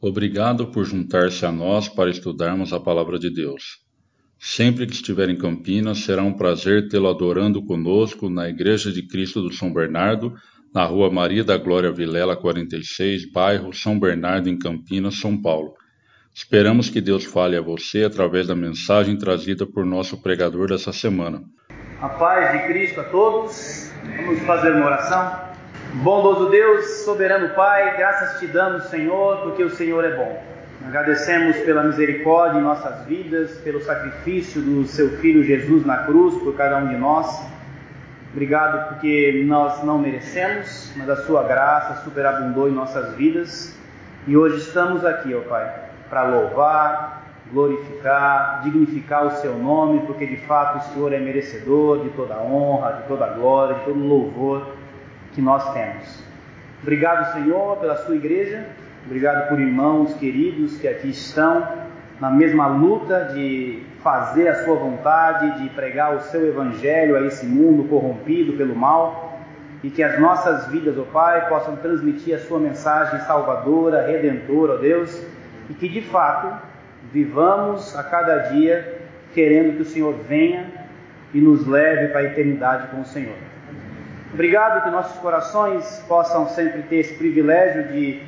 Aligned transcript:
Obrigado 0.00 0.68
por 0.68 0.84
juntar-se 0.84 1.44
a 1.44 1.50
nós 1.50 1.88
para 1.88 2.08
estudarmos 2.08 2.72
a 2.72 2.78
Palavra 2.78 3.18
de 3.18 3.30
Deus. 3.30 3.80
Sempre 4.38 4.86
que 4.86 4.92
estiver 4.92 5.28
em 5.28 5.36
Campinas, 5.36 6.04
será 6.04 6.22
um 6.22 6.34
prazer 6.34 6.88
tê-lo 6.88 7.08
adorando 7.08 7.64
conosco 7.64 8.30
na 8.30 8.48
Igreja 8.48 8.92
de 8.92 9.02
Cristo 9.02 9.42
do 9.42 9.52
São 9.52 9.72
Bernardo, 9.72 10.32
na 10.72 10.84
Rua 10.84 11.10
Maria 11.10 11.42
da 11.42 11.56
Glória 11.56 11.90
Vilela 11.90 12.36
46, 12.36 13.32
bairro 13.32 13.72
São 13.72 13.98
Bernardo, 13.98 14.48
em 14.48 14.56
Campinas, 14.56 15.16
São 15.16 15.36
Paulo. 15.36 15.74
Esperamos 16.32 16.88
que 16.88 17.00
Deus 17.00 17.24
fale 17.24 17.56
a 17.56 17.60
você 17.60 18.04
através 18.04 18.46
da 18.46 18.54
mensagem 18.54 19.18
trazida 19.18 19.66
por 19.66 19.84
nosso 19.84 20.22
pregador 20.22 20.68
dessa 20.68 20.92
semana. 20.92 21.42
A 22.00 22.08
paz 22.08 22.52
de 22.52 22.68
Cristo 22.68 23.00
a 23.00 23.04
todos. 23.04 23.90
Vamos 24.16 24.38
fazer 24.42 24.76
uma 24.76 24.86
oração. 24.86 25.47
Bondoso 25.94 26.50
Deus, 26.50 26.84
soberano 27.04 27.54
Pai, 27.54 27.96
graças 27.96 28.38
te 28.38 28.46
damos, 28.46 28.84
Senhor, 28.84 29.38
porque 29.38 29.64
o 29.64 29.70
Senhor 29.70 30.04
é 30.04 30.14
bom. 30.14 30.42
Agradecemos 30.86 31.56
pela 31.60 31.82
misericórdia 31.82 32.58
em 32.58 32.62
nossas 32.62 33.06
vidas, 33.06 33.52
pelo 33.64 33.80
sacrifício 33.80 34.60
do 34.60 34.86
seu 34.86 35.08
Filho 35.16 35.42
Jesus 35.42 35.86
na 35.86 36.04
cruz 36.04 36.34
por 36.42 36.54
cada 36.54 36.76
um 36.76 36.88
de 36.88 36.96
nós. 36.96 37.42
Obrigado 38.32 38.90
porque 38.90 39.42
nós 39.46 39.82
não 39.82 39.98
merecemos, 39.98 40.92
mas 40.94 41.08
a 41.08 41.16
sua 41.24 41.42
graça 41.44 42.04
superabundou 42.04 42.68
em 42.68 42.72
nossas 42.72 43.14
vidas. 43.14 43.74
E 44.26 44.36
hoje 44.36 44.58
estamos 44.58 45.06
aqui, 45.06 45.34
ó 45.34 45.40
Pai, 45.40 45.72
para 46.10 46.24
louvar, 46.24 47.22
glorificar, 47.50 48.60
dignificar 48.62 49.26
o 49.26 49.30
seu 49.36 49.56
nome, 49.56 50.02
porque 50.06 50.26
de 50.26 50.36
fato 50.36 50.78
o 50.80 50.92
Senhor 50.92 51.14
é 51.14 51.18
merecedor 51.18 52.04
de 52.04 52.10
toda 52.10 52.36
honra, 52.36 52.92
de 52.92 53.08
toda 53.08 53.26
glória, 53.28 53.76
de 53.76 53.84
todo 53.86 53.98
louvor 53.98 54.77
que 55.32 55.40
nós 55.40 55.72
temos. 55.72 56.22
Obrigado, 56.82 57.32
Senhor, 57.32 57.76
pela 57.78 57.96
sua 57.96 58.16
igreja. 58.16 58.66
Obrigado 59.04 59.48
por 59.48 59.60
irmãos 59.60 60.14
queridos 60.14 60.76
que 60.78 60.86
aqui 60.86 61.10
estão 61.10 61.66
na 62.20 62.30
mesma 62.30 62.66
luta 62.66 63.30
de 63.34 63.82
fazer 64.02 64.48
a 64.48 64.64
sua 64.64 64.76
vontade, 64.76 65.62
de 65.62 65.68
pregar 65.70 66.14
o 66.16 66.20
seu 66.20 66.46
evangelho 66.46 67.16
a 67.16 67.26
esse 67.26 67.46
mundo 67.46 67.88
corrompido 67.88 68.52
pelo 68.54 68.74
mal 68.74 69.38
e 69.82 69.90
que 69.90 70.02
as 70.02 70.18
nossas 70.20 70.66
vidas, 70.68 70.98
ó 70.98 71.02
oh 71.02 71.04
Pai, 71.06 71.48
possam 71.48 71.76
transmitir 71.76 72.34
a 72.34 72.38
sua 72.38 72.58
mensagem 72.58 73.20
salvadora, 73.20 74.06
redentora, 74.06 74.72
ó 74.72 74.76
oh 74.76 74.78
Deus, 74.78 75.22
e 75.70 75.74
que 75.74 75.88
de 75.88 76.00
fato 76.00 76.60
vivamos 77.12 77.96
a 77.96 78.02
cada 78.02 78.50
dia 78.50 78.98
querendo 79.32 79.76
que 79.76 79.82
o 79.82 79.84
Senhor 79.84 80.14
venha 80.28 80.66
e 81.32 81.40
nos 81.40 81.66
leve 81.66 82.08
para 82.08 82.20
a 82.20 82.24
eternidade 82.24 82.88
com 82.88 83.00
o 83.00 83.04
Senhor. 83.04 83.47
Obrigado 84.32 84.84
que 84.84 84.90
nossos 84.90 85.18
corações 85.18 86.04
possam 86.06 86.48
sempre 86.48 86.82
ter 86.82 86.96
esse 86.96 87.14
privilégio 87.14 87.88
de 87.88 88.22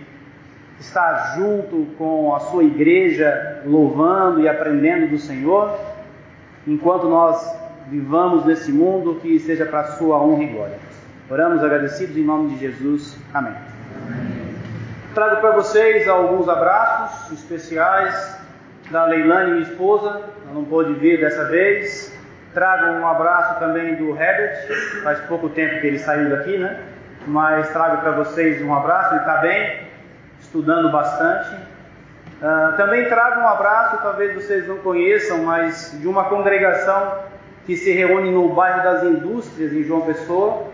estar 0.80 1.36
junto 1.36 1.86
com 1.98 2.34
a 2.34 2.40
sua 2.40 2.64
igreja, 2.64 3.62
louvando 3.66 4.40
e 4.40 4.48
aprendendo 4.48 5.10
do 5.10 5.18
Senhor, 5.18 5.78
enquanto 6.66 7.06
nós 7.06 7.54
vivamos 7.88 8.46
nesse 8.46 8.72
mundo, 8.72 9.16
que 9.20 9.38
seja 9.40 9.66
para 9.66 9.80
a 9.80 9.92
sua 9.92 10.16
honra 10.22 10.42
e 10.42 10.46
glória. 10.46 10.78
Oramos 11.30 11.62
agradecidos 11.62 12.16
em 12.16 12.24
nome 12.24 12.54
de 12.54 12.60
Jesus. 12.60 13.16
Amém. 13.34 13.54
Trago 15.14 15.40
para 15.40 15.52
vocês 15.52 16.08
alguns 16.08 16.48
abraços 16.48 17.38
especiais 17.38 18.38
da 18.90 19.04
Leilane, 19.04 19.52
minha 19.52 19.62
esposa, 19.62 20.08
ela 20.08 20.54
não 20.54 20.64
pôde 20.64 20.94
vir 20.94 21.20
dessa 21.20 21.44
vez, 21.44 22.12
Trago 22.52 22.86
um 22.86 23.06
abraço 23.06 23.60
também 23.60 23.94
do 23.94 24.10
Herbert, 24.10 24.66
faz 25.04 25.20
pouco 25.20 25.48
tempo 25.50 25.80
que 25.80 25.86
ele 25.86 26.00
saiu 26.00 26.30
daqui, 26.30 26.58
né? 26.58 26.80
Mas 27.26 27.68
trago 27.70 27.98
para 27.98 28.10
vocês 28.10 28.60
um 28.60 28.74
abraço, 28.74 29.14
ele 29.14 29.20
está 29.20 29.36
bem, 29.36 29.82
estudando 30.40 30.90
bastante. 30.90 31.54
Uh, 32.42 32.76
também 32.76 33.08
trago 33.08 33.40
um 33.40 33.46
abraço, 33.46 34.02
talvez 34.02 34.34
vocês 34.34 34.66
não 34.66 34.78
conheçam, 34.78 35.44
mas 35.44 35.96
de 36.00 36.08
uma 36.08 36.24
congregação 36.24 37.18
que 37.66 37.76
se 37.76 37.92
reúne 37.92 38.32
no 38.32 38.48
bairro 38.48 38.82
das 38.82 39.04
Indústrias, 39.04 39.72
em 39.72 39.84
João 39.84 40.00
Pessoa. 40.00 40.64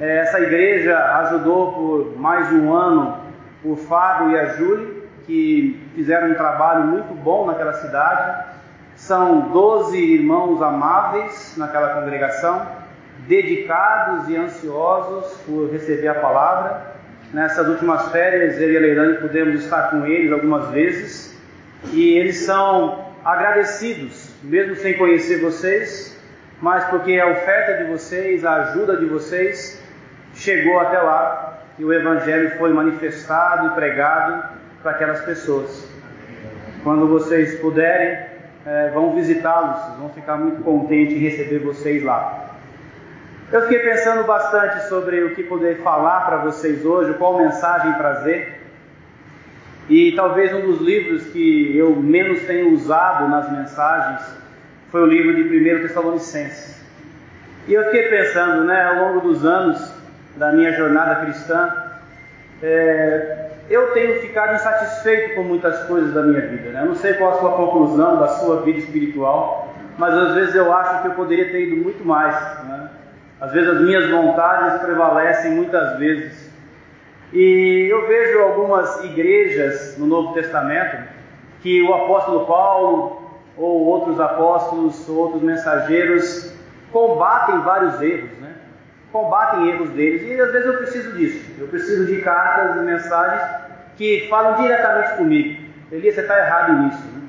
É, 0.00 0.18
essa 0.18 0.40
igreja 0.40 0.96
ajudou 1.18 1.72
por 1.72 2.18
mais 2.18 2.48
de 2.48 2.54
um 2.54 2.72
ano 2.72 3.18
o 3.62 3.76
Fábio 3.76 4.30
e 4.30 4.38
a 4.38 4.46
Júlia, 4.54 5.02
que 5.26 5.86
fizeram 5.94 6.30
um 6.30 6.34
trabalho 6.34 6.84
muito 6.84 7.12
bom 7.12 7.44
naquela 7.44 7.74
cidade 7.74 8.49
são 9.00 9.48
doze 9.48 9.98
irmãos 9.98 10.60
amáveis 10.60 11.54
naquela 11.56 12.00
congregação, 12.00 12.66
dedicados 13.26 14.28
e 14.28 14.36
ansiosos 14.36 15.38
por 15.46 15.70
receber 15.72 16.08
a 16.08 16.14
palavra. 16.14 16.82
Nessas 17.32 17.66
últimas 17.66 18.12
férias, 18.12 18.60
eu 18.60 18.70
e 18.70 18.76
a 18.76 18.80
Leilane 18.80 19.14
pudemos 19.18 19.64
estar 19.64 19.90
com 19.90 20.04
eles 20.04 20.30
algumas 20.30 20.68
vezes 20.68 21.34
e 21.92 22.18
eles 22.18 22.40
são 22.40 23.06
agradecidos, 23.24 24.34
mesmo 24.42 24.76
sem 24.76 24.94
conhecer 24.94 25.40
vocês, 25.40 26.20
mas 26.60 26.84
porque 26.84 27.18
a 27.18 27.26
oferta 27.26 27.82
de 27.82 27.90
vocês, 27.90 28.44
a 28.44 28.54
ajuda 28.56 28.98
de 28.98 29.06
vocês, 29.06 29.82
chegou 30.34 30.78
até 30.78 30.98
lá 30.98 31.58
e 31.78 31.84
o 31.84 31.92
Evangelho 31.92 32.58
foi 32.58 32.70
manifestado 32.72 33.68
e 33.68 33.70
pregado 33.70 34.44
para 34.82 34.92
aquelas 34.92 35.20
pessoas. 35.22 35.88
Quando 36.84 37.08
vocês 37.08 37.58
puderem, 37.60 38.39
é, 38.66 38.90
vão 38.90 39.14
visitá-los, 39.14 39.98
vão 39.98 40.10
ficar 40.10 40.36
muito 40.36 40.62
contentes 40.62 41.14
em 41.16 41.18
receber 41.18 41.58
vocês 41.58 42.02
lá. 42.02 42.50
Eu 43.52 43.62
fiquei 43.62 43.80
pensando 43.80 44.24
bastante 44.24 44.88
sobre 44.88 45.24
o 45.24 45.34
que 45.34 45.42
poder 45.42 45.78
falar 45.82 46.20
para 46.26 46.36
vocês 46.38 46.84
hoje, 46.84 47.14
qual 47.14 47.38
mensagem 47.38 47.92
trazer. 47.94 48.60
E 49.88 50.12
talvez 50.12 50.54
um 50.54 50.60
dos 50.60 50.80
livros 50.80 51.24
que 51.32 51.76
eu 51.76 51.96
menos 51.96 52.42
tenho 52.42 52.72
usado 52.72 53.28
nas 53.28 53.50
mensagens 53.50 54.20
foi 54.90 55.02
o 55.02 55.06
livro 55.06 55.34
de 55.34 55.42
1 55.42 55.82
Tessalonicenses. 55.82 56.80
E 57.66 57.74
eu 57.74 57.84
fiquei 57.84 58.08
pensando, 58.08 58.64
né, 58.64 58.84
ao 58.84 58.96
longo 58.96 59.20
dos 59.20 59.44
anos 59.44 59.92
da 60.36 60.52
minha 60.52 60.72
jornada 60.72 61.16
cristã, 61.16 61.68
é, 62.62 63.39
eu 63.70 63.92
tenho 63.92 64.20
ficado 64.20 64.54
insatisfeito 64.54 65.36
com 65.36 65.44
muitas 65.44 65.84
coisas 65.84 66.12
da 66.12 66.22
minha 66.22 66.40
vida. 66.40 66.70
Né? 66.70 66.82
Eu 66.82 66.86
não 66.86 66.96
sei 66.96 67.14
qual 67.14 67.30
a 67.30 67.38
sua 67.38 67.52
conclusão 67.52 68.18
da 68.18 68.26
sua 68.26 68.62
vida 68.62 68.80
espiritual, 68.80 69.72
mas 69.96 70.12
às 70.12 70.34
vezes 70.34 70.56
eu 70.56 70.72
acho 70.72 71.02
que 71.02 71.08
eu 71.08 71.12
poderia 71.12 71.50
ter 71.50 71.68
ido 71.68 71.76
muito 71.76 72.04
mais. 72.04 72.34
Né? 72.64 72.90
Às 73.40 73.52
vezes 73.52 73.70
as 73.70 73.80
minhas 73.80 74.10
vontades 74.10 74.82
prevalecem 74.82 75.52
muitas 75.52 75.98
vezes. 75.98 76.50
E 77.32 77.86
eu 77.88 78.08
vejo 78.08 78.40
algumas 78.40 79.04
igrejas 79.04 79.96
no 79.96 80.06
Novo 80.06 80.34
Testamento 80.34 81.08
que 81.62 81.80
o 81.82 81.94
apóstolo 81.94 82.46
Paulo 82.46 83.20
ou 83.56 83.86
outros 83.86 84.18
apóstolos, 84.18 85.08
ou 85.08 85.16
outros 85.16 85.42
mensageiros 85.42 86.52
combatem 86.90 87.60
vários 87.60 88.00
erros, 88.00 88.30
né? 88.38 88.49
Combatem 89.12 89.68
erros 89.70 89.90
deles. 89.90 90.22
E 90.22 90.40
às 90.40 90.52
vezes 90.52 90.66
eu 90.66 90.76
preciso 90.78 91.12
disso. 91.12 91.50
Eu 91.58 91.68
preciso 91.68 92.06
de 92.06 92.20
cartas 92.22 92.76
e 92.76 92.78
mensagens 92.80 93.42
que 93.96 94.26
falam 94.28 94.62
diretamente 94.62 95.16
comigo. 95.16 95.62
Elias, 95.92 96.14
você 96.14 96.20
está 96.20 96.38
errado 96.38 96.72
nisso. 96.84 97.02
Né? 97.02 97.22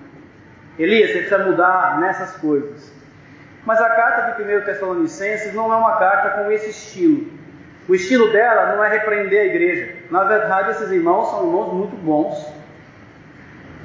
Elias, 0.79 1.11
você 1.11 1.17
precisa 1.19 1.39
mudar 1.39 1.99
nessas 1.99 2.37
coisas. 2.37 2.91
Mas 3.65 3.79
a 3.79 3.89
carta 3.89 4.43
de 4.43 4.55
1 4.55 4.61
Tessalonicenses 4.61 5.53
não 5.53 5.71
é 5.71 5.75
uma 5.75 5.97
carta 5.97 6.41
com 6.41 6.51
esse 6.51 6.69
estilo. 6.69 7.27
O 7.87 7.95
estilo 7.95 8.31
dela 8.31 8.75
não 8.75 8.83
é 8.83 8.89
repreender 8.89 9.41
a 9.41 9.45
igreja. 9.45 9.95
Na 10.09 10.23
verdade, 10.23 10.71
esses 10.71 10.89
irmãos 10.91 11.29
são 11.29 11.45
irmãos 11.45 11.73
muito 11.73 11.95
bons. 11.97 12.61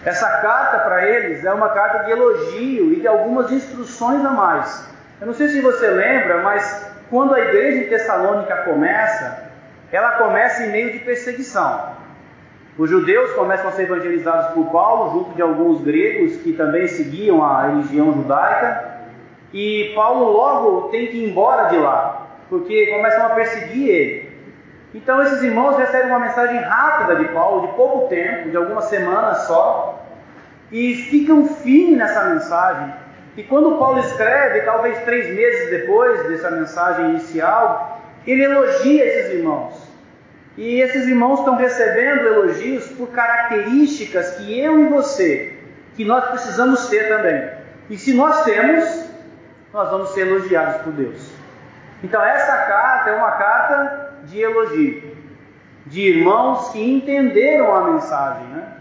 Essa 0.05 0.29
carta 0.39 0.79
para 0.79 1.07
eles 1.07 1.45
é 1.45 1.53
uma 1.53 1.71
carta 1.71 2.05
de 2.05 2.13
elogio 2.13 2.93
e 2.93 3.01
de 3.01 3.09
algumas 3.09 3.51
instruções 3.51 4.25
a 4.25 4.31
mais. 4.31 4.89
Eu 5.21 5.27
não 5.27 5.35
sei 5.35 5.49
se 5.49 5.61
você 5.61 5.89
lembra, 5.89 6.43
mas 6.43 6.86
quando 7.11 7.35
a 7.35 7.41
igreja 7.41 7.79
em 7.79 7.89
Tessalônica 7.89 8.57
começa, 8.59 9.51
ela 9.93 10.13
começa 10.13 10.65
em 10.65 10.73
meio 10.73 10.93
de 10.93 10.99
perseguição. 11.01 11.97
Os 12.79 12.91
judeus 12.91 13.33
começam 13.33 13.69
a 13.69 13.73
ser 13.73 13.85
evangelizados 13.85 14.53
por 14.53 14.71
Paulo, 14.71 15.13
junto 15.13 15.35
de 15.35 15.41
alguns 15.41 15.81
gregos 15.83 16.37
que 16.43 16.53
também 16.53 16.87
seguiam 16.87 17.43
a 17.43 17.69
religião 17.69 18.13
judaica, 18.13 18.97
e 19.53 19.93
Paulo 19.95 20.33
logo 20.33 20.89
tem 20.89 21.07
que 21.07 21.17
ir 21.17 21.31
embora 21.31 21.71
de 21.71 21.79
lá, 21.79 22.27
porque 22.51 22.89
começam 22.89 23.27
a 23.27 23.31
perseguir 23.31 23.89
ele. 23.89 24.37
Então 24.95 25.23
esses 25.23 25.43
irmãos 25.43 25.77
recebem 25.77 26.09
uma 26.09 26.19
mensagem 26.19 26.59
rápida 26.59 27.17
de 27.17 27.27
Paulo, 27.33 27.69
de 27.69 27.75
pouco 27.75 28.09
tempo, 28.09 28.51
de 28.51 28.57
algumas 28.57 28.85
semanas 28.87 29.47
só, 29.47 30.05
e 30.71 30.95
ficam 30.95 31.47
firmes 31.47 31.97
nessa 31.97 32.25
mensagem, 32.25 32.93
e 33.37 33.43
quando 33.43 33.79
Paulo 33.79 34.01
escreve, 34.01 34.63
talvez 34.63 34.99
três 35.05 35.35
meses 35.35 35.71
depois 35.71 36.27
dessa 36.29 36.51
mensagem 36.51 37.11
inicial, 37.11 38.01
ele 38.27 38.45
elogia 38.45 39.05
esses 39.05 39.35
irmãos. 39.35 39.87
E 40.57 40.81
esses 40.81 41.07
irmãos 41.07 41.41
estão 41.41 41.57
recebendo 41.57 42.27
elogios 42.27 42.87
por 42.89 43.09
características 43.09 44.37
que 44.37 44.59
eu 44.59 44.81
e 44.81 44.89
você, 44.89 45.55
que 45.97 46.05
nós 46.05 46.25
precisamos 46.31 46.89
ter 46.89 47.09
também. 47.09 47.51
E 47.91 47.99
se 47.99 48.15
nós 48.15 48.43
temos, 48.45 49.05
nós 49.71 49.91
vamos 49.91 50.15
ser 50.15 50.27
elogiados 50.27 50.81
por 50.83 50.95
Deus. 50.95 51.31
Então 52.03 52.25
essa 52.25 52.57
carta 52.57 53.11
é 53.11 53.17
uma 53.17 53.33
carta 53.33 54.15
de 54.25 54.41
elogio, 54.41 55.15
de 55.85 56.01
irmãos 56.01 56.71
que 56.71 56.83
entenderam 56.83 57.75
a 57.75 57.93
mensagem, 57.93 58.47
né? 58.49 58.76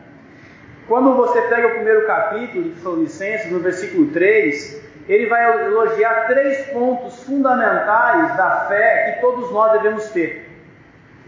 Quando 0.87 1.15
você 1.15 1.41
pega 1.43 1.67
o 1.67 1.71
primeiro 1.71 2.05
capítulo 2.05 2.63
de 2.63 2.69
Tessalonicenses, 2.71 3.51
no 3.51 3.59
versículo 3.59 4.11
3, 4.11 4.83
ele 5.07 5.25
vai 5.27 5.65
elogiar 5.65 6.27
três 6.27 6.67
pontos 6.67 7.23
fundamentais 7.23 8.37
da 8.37 8.65
fé 8.67 9.13
que 9.13 9.21
todos 9.21 9.51
nós 9.51 9.71
devemos 9.73 10.09
ter. 10.09 10.47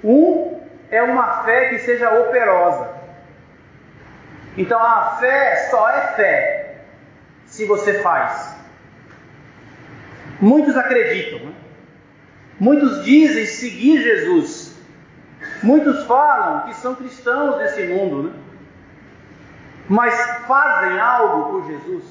Um 0.03 0.61
é 0.91 1.01
uma 1.01 1.43
fé 1.43 1.69
que 1.69 1.79
seja 1.79 2.19
operosa. 2.19 2.89
Então 4.55 4.79
a 4.79 5.17
fé 5.19 5.67
só 5.71 5.89
é 5.89 6.01
fé 6.15 6.75
se 7.45 7.65
você 7.65 7.99
faz. 7.99 8.55
Muitos 10.39 10.77
acreditam, 10.77 11.39
né? 11.39 11.53
muitos 12.59 13.03
dizem 13.03 13.45
seguir 13.45 14.03
Jesus, 14.03 14.75
muitos 15.63 16.05
falam 16.05 16.67
que 16.67 16.75
são 16.75 16.93
cristãos 16.93 17.57
desse 17.57 17.87
mundo, 17.87 18.23
né? 18.23 18.46
Mas 19.89 20.13
fazem 20.47 20.99
algo 20.99 21.51
por 21.51 21.67
Jesus. 21.67 22.03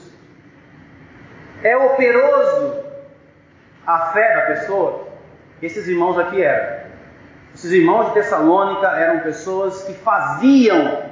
É 1.63 1.77
operoso 1.77 2.85
a 3.87 4.13
fé 4.13 4.35
da 4.37 4.43
pessoa? 4.43 5.09
Esses 5.61 5.87
irmãos 5.87 6.19
aqui 6.19 6.43
eram. 6.43 6.87
Esses 7.55 7.73
irmãos 7.73 8.09
de 8.09 8.15
Tessalônica 8.15 8.87
eram 8.87 9.21
pessoas 9.21 9.83
que 9.85 9.95
faziam 9.95 11.05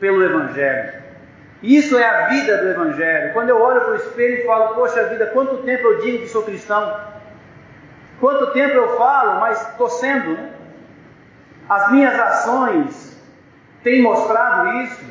pelo 0.00 0.22
Evangelho. 0.24 1.04
Isso 1.62 1.98
é 1.98 2.06
a 2.06 2.28
vida 2.28 2.58
do 2.58 2.68
Evangelho. 2.68 3.32
Quando 3.32 3.50
eu 3.50 3.60
olho 3.60 3.80
para 3.80 3.92
o 3.92 3.96
espelho 3.96 4.42
e 4.42 4.46
falo, 4.46 4.74
poxa 4.74 5.04
vida, 5.04 5.26
quanto 5.26 5.58
tempo 5.58 5.86
eu 5.86 6.00
digo 6.00 6.18
que 6.18 6.28
sou 6.28 6.42
cristão? 6.42 6.98
Quanto 8.20 8.52
tempo 8.52 8.74
eu 8.74 8.96
falo, 8.96 9.40
mas 9.40 9.60
estou 9.68 9.88
sendo, 9.88 10.32
né? 10.32 10.50
As 11.68 11.90
minhas 11.90 12.18
ações 12.18 13.20
têm 13.82 14.02
mostrado 14.02 14.68
isso. 14.82 15.04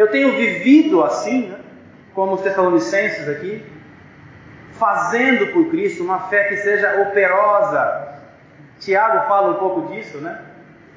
Eu 0.00 0.08
tenho 0.08 0.34
vivido 0.34 1.04
assim, 1.04 1.48
né? 1.48 1.58
como 2.14 2.32
os 2.32 2.40
Tessalonicenses 2.40 3.28
aqui, 3.28 3.62
fazendo 4.78 5.52
por 5.52 5.68
Cristo 5.68 6.02
uma 6.02 6.20
fé 6.20 6.44
que 6.44 6.56
seja 6.56 7.02
operosa. 7.02 8.14
Tiago 8.78 9.28
fala 9.28 9.50
um 9.50 9.58
pouco 9.58 9.92
disso, 9.92 10.16
né? 10.16 10.40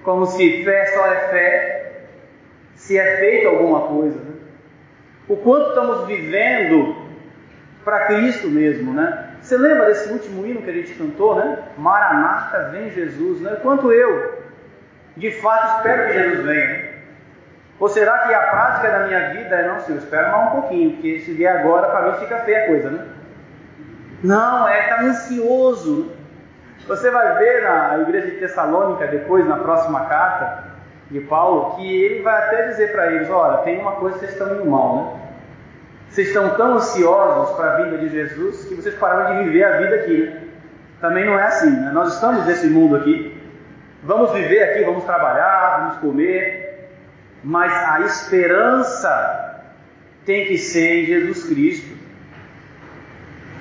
Como 0.04 0.26
se 0.26 0.64
fé 0.64 0.86
só 0.86 1.06
é 1.08 1.16
fé 1.28 1.92
se 2.76 2.98
é 2.98 3.18
feito 3.18 3.50
alguma 3.50 3.82
coisa, 3.88 4.18
né? 4.18 4.36
O 5.28 5.36
quanto 5.36 5.72
estamos 5.72 6.08
vivendo 6.08 6.96
para 7.84 8.06
Cristo 8.06 8.48
mesmo, 8.48 8.94
né? 8.94 9.32
Você 9.42 9.58
lembra 9.58 9.88
desse 9.88 10.14
último 10.14 10.48
hino 10.48 10.62
que 10.62 10.70
a 10.70 10.74
gente 10.74 10.94
cantou, 10.94 11.36
né? 11.36 11.62
Maranata, 11.78 12.70
vem 12.70 12.90
Jesus, 12.90 13.42
né? 13.42 13.58
Quanto 13.62 13.92
eu, 13.92 14.42
de 15.18 15.30
fato, 15.42 15.80
espero 15.80 16.08
que 16.08 16.14
Jesus 16.14 16.46
venha. 16.46 16.93
Ou 17.84 17.90
será 17.90 18.20
que 18.20 18.34
a 18.34 18.40
prática 18.44 18.90
da 18.90 19.00
minha 19.08 19.32
vida 19.32 19.58
é, 19.58 19.68
não, 19.68 19.82
Senhor, 19.82 19.98
espera 19.98 20.32
mais 20.32 20.48
um 20.48 20.62
pouquinho, 20.62 20.92
porque 20.92 21.20
se 21.20 21.34
vier 21.34 21.54
agora, 21.54 21.90
para 21.90 22.04
mim 22.04 22.18
fica 22.20 22.38
feia 22.38 22.64
a 22.64 22.68
coisa, 22.68 22.90
né? 22.90 23.06
Não, 24.24 24.66
é 24.70 24.84
estar 24.84 24.96
tá 24.96 25.04
ansioso. 25.04 26.10
Você 26.88 27.12
vai 27.12 27.38
ver 27.40 27.62
na 27.64 27.98
igreja 27.98 28.28
de 28.28 28.38
Tessalônica, 28.38 29.06
depois, 29.08 29.46
na 29.46 29.58
próxima 29.58 30.06
carta 30.06 30.64
de 31.12 31.20
Paulo, 31.20 31.76
que 31.76 32.04
ele 32.04 32.22
vai 32.22 32.48
até 32.48 32.68
dizer 32.68 32.94
para 32.94 33.12
eles: 33.12 33.30
olha, 33.30 33.58
tem 33.64 33.82
uma 33.82 33.92
coisa 33.98 34.18
que 34.18 34.28
vocês 34.28 34.32
estão 34.32 34.56
indo 34.56 34.66
mal, 34.66 34.96
né? 34.96 35.22
Vocês 36.08 36.30
estão 36.30 36.52
tão 36.52 36.76
ansiosos 36.76 37.54
para 37.58 37.74
a 37.74 37.76
vinda 37.82 37.98
de 37.98 38.08
Jesus 38.08 38.64
que 38.64 38.76
vocês 38.76 38.96
pararam 38.96 39.36
de 39.36 39.44
viver 39.44 39.66
a 39.66 39.78
vida 39.80 39.96
aqui. 39.96 40.22
Né? 40.22 40.42
Também 41.02 41.26
não 41.26 41.38
é 41.38 41.44
assim, 41.44 41.70
né? 41.70 41.92
Nós 41.92 42.14
estamos 42.14 42.46
nesse 42.46 42.68
mundo 42.68 42.96
aqui. 42.96 43.38
Vamos 44.04 44.32
viver 44.32 44.64
aqui, 44.64 44.86
vamos 44.86 45.04
trabalhar, 45.04 45.80
vamos 45.80 45.98
comer, 45.98 46.63
mas 47.44 47.72
a 47.74 48.02
esperança 48.02 49.62
tem 50.26 50.48
que 50.48 50.58
ser 50.58 51.04
em 51.04 51.06
Jesus 51.06 51.46
Cristo. 51.46 51.98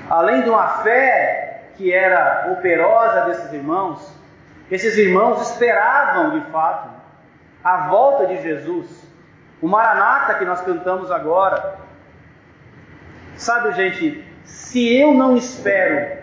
Além 0.09 0.43
de 0.43 0.51
uma 0.51 0.69
fé 0.83 1.73
que 1.77 1.93
era 1.93 2.53
operosa 2.53 3.23
desses 3.23 3.53
irmãos, 3.53 4.17
esses 4.71 4.97
irmãos 4.97 5.51
esperavam 5.51 6.39
de 6.39 6.51
fato 6.51 6.91
a 7.65 7.89
volta 7.89 8.27
de 8.27 8.43
Jesus. 8.43 8.89
O 9.61 9.69
Maranata 9.69 10.35
que 10.35 10.45
nós 10.45 10.61
cantamos 10.61 11.11
agora, 11.11 11.79
Sabe, 13.37 13.73
gente, 13.73 14.25
se 14.45 14.95
eu 14.97 15.15
não 15.15 15.37
espero 15.37 16.19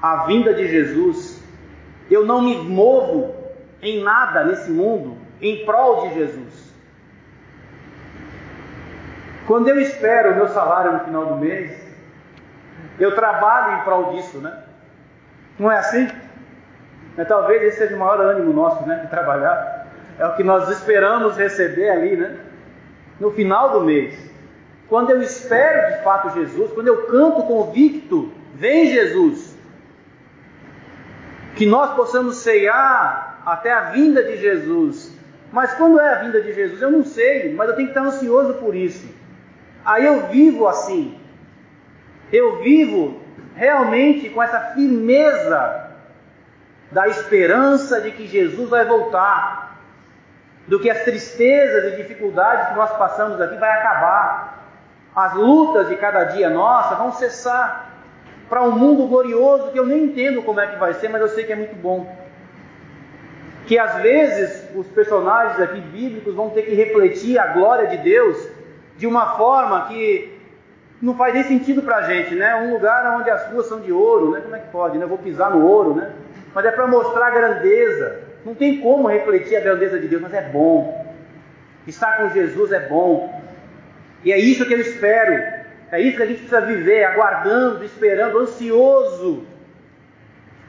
a 0.00 0.24
vinda 0.26 0.54
de 0.54 0.66
Jesus, 0.68 1.42
eu 2.10 2.24
não 2.24 2.42
me 2.42 2.56
movo 2.56 3.34
em 3.82 4.02
nada 4.02 4.44
nesse 4.44 4.70
mundo 4.70 5.18
em 5.40 5.64
prol 5.64 6.08
de 6.08 6.14
Jesus. 6.14 6.68
Quando 9.46 9.68
eu 9.68 9.80
espero 9.80 10.32
o 10.32 10.36
meu 10.36 10.48
salário 10.48 10.92
no 10.92 11.00
final 11.00 11.26
do 11.26 11.36
mês, 11.36 11.72
eu 12.98 13.14
trabalho 13.14 13.78
em 13.78 13.84
prol 13.84 14.12
disso, 14.12 14.38
né? 14.38 14.64
Não 15.58 15.70
é 15.70 15.78
assim? 15.78 16.08
Mas 17.16 17.26
talvez 17.26 17.62
esse 17.62 17.78
seja 17.78 17.96
o 17.96 17.98
maior 17.98 18.20
ânimo 18.20 18.52
nosso, 18.52 18.86
né? 18.86 18.96
De 18.96 19.08
trabalhar. 19.08 19.86
É 20.18 20.26
o 20.26 20.34
que 20.36 20.44
nós 20.44 20.68
esperamos 20.68 21.36
receber 21.36 21.88
ali, 21.88 22.16
né? 22.16 22.36
No 23.18 23.30
final 23.30 23.70
do 23.70 23.80
mês. 23.80 24.28
Quando 24.88 25.10
eu 25.10 25.20
espero 25.20 25.96
de 25.96 26.02
fato 26.02 26.34
Jesus, 26.34 26.72
quando 26.72 26.88
eu 26.88 27.06
canto 27.06 27.42
convicto, 27.42 28.32
vem 28.54 28.86
Jesus. 28.86 29.56
Que 31.56 31.66
nós 31.66 31.94
possamos 31.94 32.36
ceiar 32.36 33.42
até 33.44 33.72
a 33.72 33.90
vinda 33.90 34.22
de 34.22 34.36
Jesus. 34.36 35.17
Mas 35.52 35.74
quando 35.74 36.00
é 36.00 36.12
a 36.12 36.16
vinda 36.16 36.40
de 36.40 36.52
Jesus? 36.52 36.80
Eu 36.80 36.90
não 36.90 37.04
sei, 37.04 37.54
mas 37.54 37.68
eu 37.68 37.76
tenho 37.76 37.88
que 37.88 37.98
estar 37.98 38.06
ansioso 38.06 38.54
por 38.54 38.74
isso. 38.74 39.08
Aí 39.84 40.04
eu 40.04 40.26
vivo 40.26 40.66
assim. 40.66 41.18
Eu 42.32 42.60
vivo 42.60 43.20
realmente 43.54 44.28
com 44.28 44.42
essa 44.42 44.60
firmeza 44.74 45.88
da 46.92 47.08
esperança 47.08 48.00
de 48.00 48.10
que 48.12 48.26
Jesus 48.26 48.68
vai 48.68 48.84
voltar, 48.84 49.78
do 50.66 50.78
que 50.78 50.90
as 50.90 51.02
tristezas 51.02 51.92
e 51.92 51.96
dificuldades 51.96 52.68
que 52.68 52.74
nós 52.74 52.90
passamos 52.96 53.40
aqui 53.40 53.56
vai 53.56 53.70
acabar 53.70 54.58
as 55.18 55.34
lutas 55.34 55.88
de 55.88 55.96
cada 55.96 56.24
dia 56.24 56.48
nossa 56.48 56.94
vão 56.94 57.12
cessar 57.12 57.90
para 58.48 58.62
um 58.62 58.70
mundo 58.70 59.06
glorioso 59.08 59.72
que 59.72 59.78
eu 59.78 59.84
nem 59.84 60.04
entendo 60.04 60.42
como 60.42 60.60
é 60.60 60.68
que 60.68 60.76
vai 60.76 60.94
ser, 60.94 61.08
mas 61.08 61.20
eu 61.20 61.28
sei 61.28 61.44
que 61.44 61.52
é 61.52 61.56
muito 61.56 61.74
bom. 61.74 62.06
Que 63.68 63.78
às 63.78 63.96
vezes 63.96 64.64
os 64.74 64.86
personagens 64.86 65.60
aqui 65.60 65.78
bíblicos 65.78 66.34
vão 66.34 66.48
ter 66.48 66.62
que 66.62 66.74
refletir 66.74 67.38
a 67.38 67.48
glória 67.48 67.86
de 67.88 67.98
Deus 67.98 68.48
de 68.96 69.06
uma 69.06 69.36
forma 69.36 69.86
que 69.88 70.40
não 71.02 71.14
faz 71.14 71.34
nem 71.34 71.42
sentido 71.42 71.82
para 71.82 71.98
a 71.98 72.02
gente, 72.02 72.34
né? 72.34 72.56
Um 72.56 72.72
lugar 72.72 73.20
onde 73.20 73.28
as 73.28 73.46
ruas 73.52 73.66
são 73.66 73.78
de 73.78 73.92
ouro, 73.92 74.30
né? 74.30 74.40
Como 74.40 74.56
é 74.56 74.58
que 74.58 74.70
pode? 74.72 74.96
Né? 74.96 75.04
Vou 75.04 75.18
pisar 75.18 75.50
no 75.50 75.66
ouro, 75.66 75.94
né? 75.94 76.12
Mas 76.54 76.64
é 76.64 76.70
para 76.70 76.86
mostrar 76.86 77.26
a 77.26 77.30
grandeza. 77.30 78.20
Não 78.42 78.54
tem 78.54 78.80
como 78.80 79.06
refletir 79.06 79.56
a 79.56 79.60
grandeza 79.60 79.98
de 79.98 80.08
Deus, 80.08 80.22
mas 80.22 80.32
é 80.32 80.48
bom. 80.48 81.14
Estar 81.86 82.16
com 82.16 82.30
Jesus 82.30 82.72
é 82.72 82.80
bom. 82.80 83.38
E 84.24 84.32
é 84.32 84.38
isso 84.38 84.64
que 84.64 84.72
eu 84.72 84.80
espero. 84.80 85.34
É 85.92 86.00
isso 86.00 86.16
que 86.16 86.22
a 86.22 86.26
gente 86.26 86.38
precisa 86.38 86.62
viver, 86.62 87.04
aguardando, 87.04 87.84
esperando, 87.84 88.38
ansioso 88.38 89.46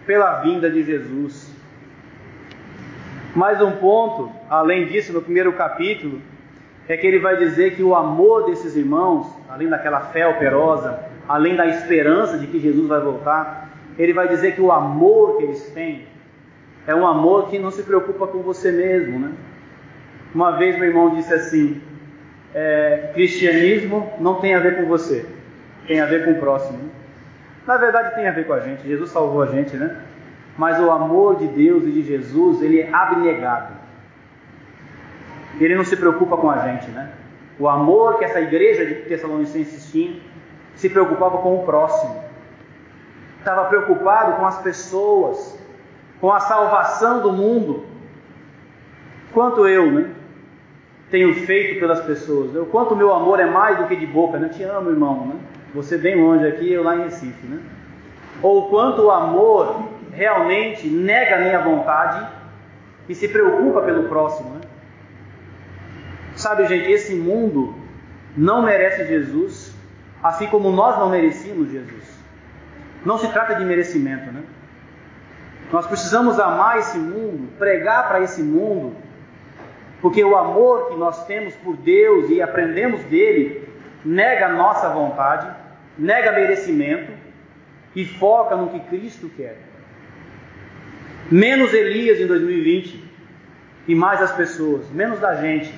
pela 0.06 0.42
vinda 0.42 0.70
de 0.70 0.84
Jesus. 0.84 1.49
Mais 3.36 3.62
um 3.62 3.72
ponto, 3.74 4.32
além 4.50 4.88
disso, 4.88 5.14
no 5.14 5.22
primeiro 5.22 5.54
capítulo, 5.54 6.20
é 6.88 6.98
que 6.98 7.06
ele 7.06 7.20
vai 7.20 7.38
dizer 7.38 7.76
que 7.76 7.84
o 7.84 7.94
amor 7.94 8.48
desses 8.48 8.76
irmãos, 8.76 9.28
além 9.48 9.70
daquela 9.70 10.02
fé 10.02 10.28
operosa, 10.28 11.00
além 11.28 11.56
da 11.56 11.68
esperança 11.68 12.40
de 12.40 12.48
que 12.48 12.60
Jesus 12.60 12.88
vai 12.88 13.00
voltar, 13.00 13.70
ele 13.98 14.14
vai 14.14 14.28
dizer 14.28 14.56
que 14.56 14.62
o 14.62 14.72
amor 14.72 15.38
que 15.38 15.44
eles 15.44 15.70
têm 15.70 16.08
é 16.88 16.96
um 16.96 17.06
amor 17.06 17.50
que 17.50 17.60
não 17.60 17.70
se 17.70 17.84
preocupa 17.84 18.26
com 18.26 18.40
você 18.40 18.72
mesmo, 18.72 19.20
né? 19.20 19.32
Uma 20.34 20.58
vez 20.58 20.78
meu 20.78 20.88
irmão 20.88 21.16
disse 21.16 21.32
assim: 21.32 21.80
é, 22.56 23.12
cristianismo 23.14 24.12
não 24.20 24.36
tem 24.36 24.56
a 24.56 24.60
ver 24.60 24.78
com 24.78 24.86
você, 24.86 25.26
tem 25.86 26.00
a 26.00 26.06
ver 26.08 26.26
com 26.26 26.32
o 26.32 26.40
próximo. 26.40 26.80
Na 27.68 27.78
verdade, 27.78 28.16
tem 28.16 28.28
a 28.28 28.32
ver 28.32 28.48
com 28.48 28.54
a 28.54 28.60
gente. 28.60 28.88
Jesus 28.88 29.12
salvou 29.12 29.44
a 29.44 29.46
gente, 29.46 29.78
né? 29.78 29.96
Mas 30.60 30.78
o 30.78 30.92
amor 30.92 31.38
de 31.38 31.48
Deus 31.48 31.86
e 31.86 31.92
de 31.92 32.02
Jesus, 32.02 32.62
ele 32.62 32.82
é 32.82 32.94
abnegado. 32.94 33.76
Ele 35.58 35.74
não 35.74 35.86
se 35.86 35.96
preocupa 35.96 36.36
com 36.36 36.52
a 36.52 36.58
gente, 36.58 36.92
né? 36.92 37.14
O 37.58 37.70
amor 37.70 38.18
que 38.18 38.26
essa 38.26 38.42
igreja 38.42 38.86
de 38.86 38.96
Tessalonicenses 38.96 39.90
tinha 39.90 40.20
se 40.76 40.90
preocupava 40.90 41.38
com 41.38 41.56
o 41.56 41.66
próximo. 41.66 42.22
Estava 43.38 43.70
preocupado 43.70 44.34
com 44.34 44.46
as 44.46 44.62
pessoas, 44.62 45.58
com 46.20 46.30
a 46.30 46.42
salvação 46.42 47.22
do 47.22 47.32
mundo. 47.32 47.86
Quanto 49.32 49.66
eu, 49.66 49.90
né? 49.90 50.10
tenho 51.10 51.34
feito 51.46 51.80
pelas 51.80 52.02
pessoas, 52.02 52.54
o 52.54 52.66
quanto 52.66 52.98
meu 52.98 53.14
amor 53.14 53.40
é 53.40 53.46
mais 53.46 53.78
do 53.78 53.88
que 53.88 53.96
de 53.96 54.06
boca, 54.06 54.38
né? 54.38 54.50
Te 54.50 54.64
amo, 54.64 54.90
irmão, 54.90 55.26
né? 55.26 55.36
Você 55.74 55.98
bem 55.98 56.22
longe 56.22 56.46
aqui, 56.46 56.70
eu 56.70 56.84
lá 56.84 56.98
em 56.98 57.04
Recife, 57.04 57.48
né? 57.48 57.62
Ou 58.44 58.70
quanto 58.70 59.04
o 59.04 59.12
amor 59.12 59.89
realmente 60.20 60.86
nega 60.86 61.38
a 61.38 61.40
minha 61.40 61.60
vontade 61.60 62.28
e 63.08 63.16
se 63.16 63.30
preocupa 63.30 63.82
pelo 63.84 64.10
próximo, 64.10 64.56
né? 64.56 64.62
Sabe, 66.36 66.68
gente, 66.68 66.92
esse 66.92 67.16
mundo 67.16 67.74
não 68.36 68.62
merece 68.62 69.08
Jesus, 69.08 69.74
assim 70.22 70.48
como 70.48 70.72
nós 70.72 71.00
não 71.00 71.10
merecíamos 71.10 71.72
Jesus. 71.72 72.04
Não 73.06 73.18
se 73.18 73.30
trata 73.30 73.56
de 73.56 73.64
merecimento, 73.64 74.30
né? 74.30 74.44
Nós 75.72 75.88
precisamos 75.88 76.38
amar 76.38 76.80
esse 76.80 76.98
mundo, 76.98 77.48
pregar 77.58 78.10
para 78.10 78.20
esse 78.20 78.44
mundo, 78.44 78.98
porque 80.02 80.22
o 80.22 80.36
amor 80.36 80.90
que 80.90 80.98
nós 80.98 81.26
temos 81.28 81.56
por 81.56 81.78
Deus 81.78 82.30
e 82.30 82.42
aprendemos 82.42 83.02
dele 83.06 83.70
nega 84.04 84.48
a 84.48 84.54
nossa 84.54 84.90
vontade, 84.90 85.48
nega 85.98 86.34
merecimento 86.34 87.14
e 87.96 88.04
foca 88.06 88.58
no 88.58 88.68
que 88.68 88.82
Cristo 88.82 89.30
quer. 89.30 89.69
Menos 91.32 91.74
Elias 91.74 92.20
em 92.20 92.26
2020 92.26 93.04
e 93.88 93.96
mais 93.96 94.22
as 94.22 94.32
pessoas, 94.32 94.90
menos 94.90 95.20
da 95.20 95.36
gente 95.36 95.74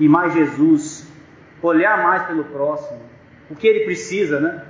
e 0.00 0.08
mais 0.08 0.32
Jesus. 0.32 1.06
Olhar 1.62 2.02
mais 2.02 2.22
pelo 2.24 2.44
próximo, 2.44 3.00
o 3.50 3.56
que 3.56 3.66
ele 3.66 3.84
precisa, 3.84 4.38
né? 4.38 4.62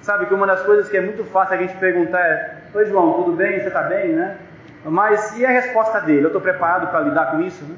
Sabe 0.00 0.26
que 0.26 0.34
uma 0.34 0.46
das 0.46 0.62
coisas 0.62 0.88
que 0.88 0.96
é 0.96 1.00
muito 1.00 1.24
fácil 1.24 1.54
a 1.54 1.58
gente 1.58 1.76
perguntar 1.76 2.20
é: 2.20 2.62
Oi, 2.74 2.86
João, 2.86 3.12
tudo 3.12 3.36
bem? 3.36 3.60
Você 3.60 3.68
está 3.68 3.82
bem, 3.82 4.08
né? 4.08 4.38
Mas 4.84 5.38
e 5.38 5.46
a 5.46 5.50
resposta 5.50 6.00
dele? 6.00 6.24
Eu 6.24 6.28
estou 6.28 6.40
preparado 6.40 6.90
para 6.90 7.00
lidar 7.00 7.30
com 7.30 7.40
isso, 7.42 7.62
né? 7.64 7.76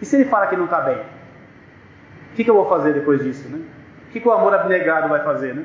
E 0.00 0.06
se 0.06 0.16
ele 0.16 0.24
fala 0.24 0.46
que 0.46 0.56
não 0.56 0.64
está 0.64 0.80
bem? 0.80 0.96
O 0.96 2.34
que, 2.34 2.44
que, 2.44 2.50
eu 2.50 2.54
vou 2.54 2.68
fazer 2.68 2.94
depois 2.94 3.22
disso, 3.22 3.48
né? 3.48 3.60
O 4.08 4.12
que, 4.12 4.20
que 4.20 4.28
o 4.28 4.32
amor 4.32 4.54
abnegado 4.54 5.08
vai 5.08 5.22
fazer, 5.22 5.54
né? 5.54 5.64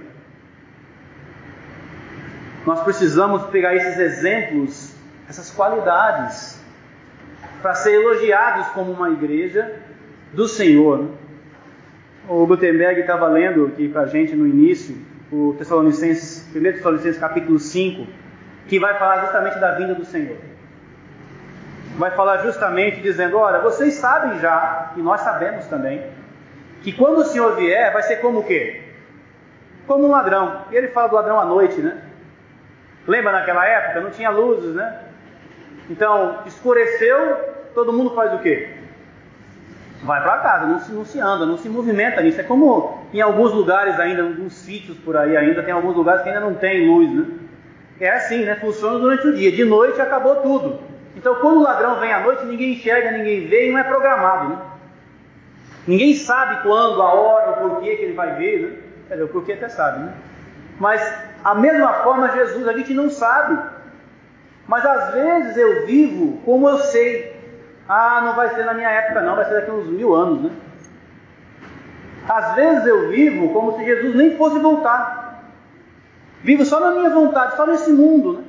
Nós 2.68 2.82
precisamos 2.82 3.44
pegar 3.44 3.74
esses 3.78 3.98
exemplos, 3.98 4.94
essas 5.30 5.50
qualidades, 5.50 6.62
para 7.62 7.74
ser 7.74 7.94
elogiados 7.94 8.68
como 8.74 8.92
uma 8.92 9.10
igreja 9.10 9.74
do 10.34 10.50
Senhor. 10.50 11.08
O 12.28 12.46
Gutenberg 12.46 13.00
estava 13.00 13.26
lendo 13.30 13.68
aqui 13.68 13.88
para 13.88 14.02
a 14.02 14.06
gente 14.08 14.36
no 14.36 14.46
início, 14.46 14.98
o 15.32 15.56
Tessalonicenses, 15.58 16.46
1 16.54 16.62
Tessalonicenses 16.62 17.18
capítulo 17.18 17.58
5, 17.58 18.06
que 18.68 18.78
vai 18.78 19.00
falar 19.00 19.22
justamente 19.22 19.60
da 19.60 19.72
vinda 19.76 19.96
do 19.96 20.04
Senhor. 20.04 20.36
Vai 21.98 22.12
falar 22.12 22.40
justamente 22.40 23.00
dizendo: 23.00 23.38
Olha, 23.38 23.60
vocês 23.60 23.94
sabem 23.94 24.42
já, 24.42 24.92
e 24.98 25.02
nós 25.02 25.22
sabemos 25.22 25.68
também, 25.68 26.04
que 26.84 26.92
quando 26.92 27.20
o 27.20 27.24
Senhor 27.24 27.56
vier, 27.56 27.94
vai 27.94 28.04
ser 28.04 28.18
como 28.18 28.40
o 28.40 28.44
quê? 28.44 28.82
Como 29.88 30.06
um 30.06 30.12
ladrão. 30.12 30.64
E 30.70 30.76
ele 30.76 30.90
fala 30.90 31.08
do 31.08 31.16
ladrão 31.16 31.40
à 31.40 31.46
noite, 31.46 31.80
né? 31.80 32.02
Lembra 33.08 33.32
naquela 33.32 33.66
época? 33.66 34.02
Não 34.02 34.12
tinha 34.12 34.30
luzes, 34.30 34.76
né? 34.76 35.00
Então, 35.90 36.40
escureceu, 36.46 37.38
todo 37.74 37.94
mundo 37.94 38.14
faz 38.14 38.34
o 38.34 38.40
quê? 38.40 38.70
Vai 40.04 40.22
para 40.22 40.38
casa, 40.40 40.66
não 40.68 40.80
se, 40.80 40.92
não 40.92 41.06
se 41.06 41.20
anda, 41.20 41.46
não 41.46 41.58
se 41.58 41.70
movimenta 41.70 42.22
nisso. 42.22 42.40
É 42.42 42.44
como 42.44 43.08
em 43.14 43.22
alguns 43.22 43.52
lugares 43.54 44.00
ainda, 44.00 44.22
alguns 44.22 44.54
sítios 44.54 44.98
por 44.98 45.16
aí 45.16 45.36
ainda, 45.36 45.64
tem 45.64 45.74
alguns 45.74 45.96
lugares 45.96 46.22
que 46.22 46.30
ainda 46.30 46.42
não 46.42 46.54
tem 46.54 46.88
luz, 46.88 47.12
né? 47.12 47.26
É 48.00 48.12
assim, 48.12 48.44
né? 48.44 48.56
Funciona 48.56 49.00
durante 49.00 49.28
o 49.28 49.34
dia. 49.34 49.52
De 49.52 49.66
noite 49.66 50.00
acabou 50.00 50.36
tudo. 50.36 50.80
Então, 51.16 51.36
quando 51.36 51.58
o 51.58 51.64
ladrão 51.64 52.00
vem 52.00 52.14
à 52.14 52.20
noite, 52.20 52.46
ninguém 52.46 52.74
enxerga, 52.74 53.12
ninguém 53.12 53.48
vê 53.48 53.70
e 53.70 53.72
não 53.72 53.80
é 53.80 53.84
programado, 53.84 54.50
né? 54.50 54.58
Ninguém 55.88 56.14
sabe 56.14 56.62
quando, 56.62 57.02
a 57.02 57.14
hora, 57.14 57.52
o 57.52 57.70
porquê 57.70 57.96
que 57.96 58.04
ele 58.04 58.14
vai 58.14 58.36
ver, 58.36 58.62
né? 58.62 58.78
Quer 59.08 59.14
dizer, 59.16 59.24
o 59.24 59.30
porquê 59.30 59.54
até 59.54 59.70
sabe, 59.70 60.00
né? 60.00 60.14
Mas, 60.80 61.02
a 61.48 61.56
mesma 61.56 61.94
forma, 62.04 62.30
Jesus, 62.32 62.68
a 62.68 62.74
gente 62.74 62.94
não 62.94 63.10
sabe. 63.10 63.58
Mas 64.68 64.86
às 64.86 65.14
vezes 65.14 65.56
eu 65.56 65.86
vivo 65.86 66.42
como 66.44 66.68
eu 66.68 66.78
sei. 66.80 67.42
Ah, 67.88 68.22
não 68.22 68.36
vai 68.36 68.54
ser 68.54 68.66
na 68.66 68.74
minha 68.74 68.90
época, 68.90 69.22
não, 69.22 69.38
vai 69.38 69.46
ser 69.46 69.54
daqui 69.54 69.72
uns 69.72 69.88
mil 69.88 70.14
anos, 70.14 70.42
né? 70.42 70.52
Às 72.28 72.54
vezes 72.56 72.86
eu 72.86 73.08
vivo 73.08 73.54
como 73.54 73.78
se 73.78 73.86
Jesus 73.86 74.14
nem 74.14 74.36
fosse 74.36 74.60
voltar. 74.60 75.42
Vivo 76.44 76.66
só 76.66 76.82
na 76.82 76.92
minha 76.92 77.10
vontade, 77.12 77.56
só 77.56 77.66
nesse 77.66 77.94
mundo, 77.94 78.34
né? 78.34 78.44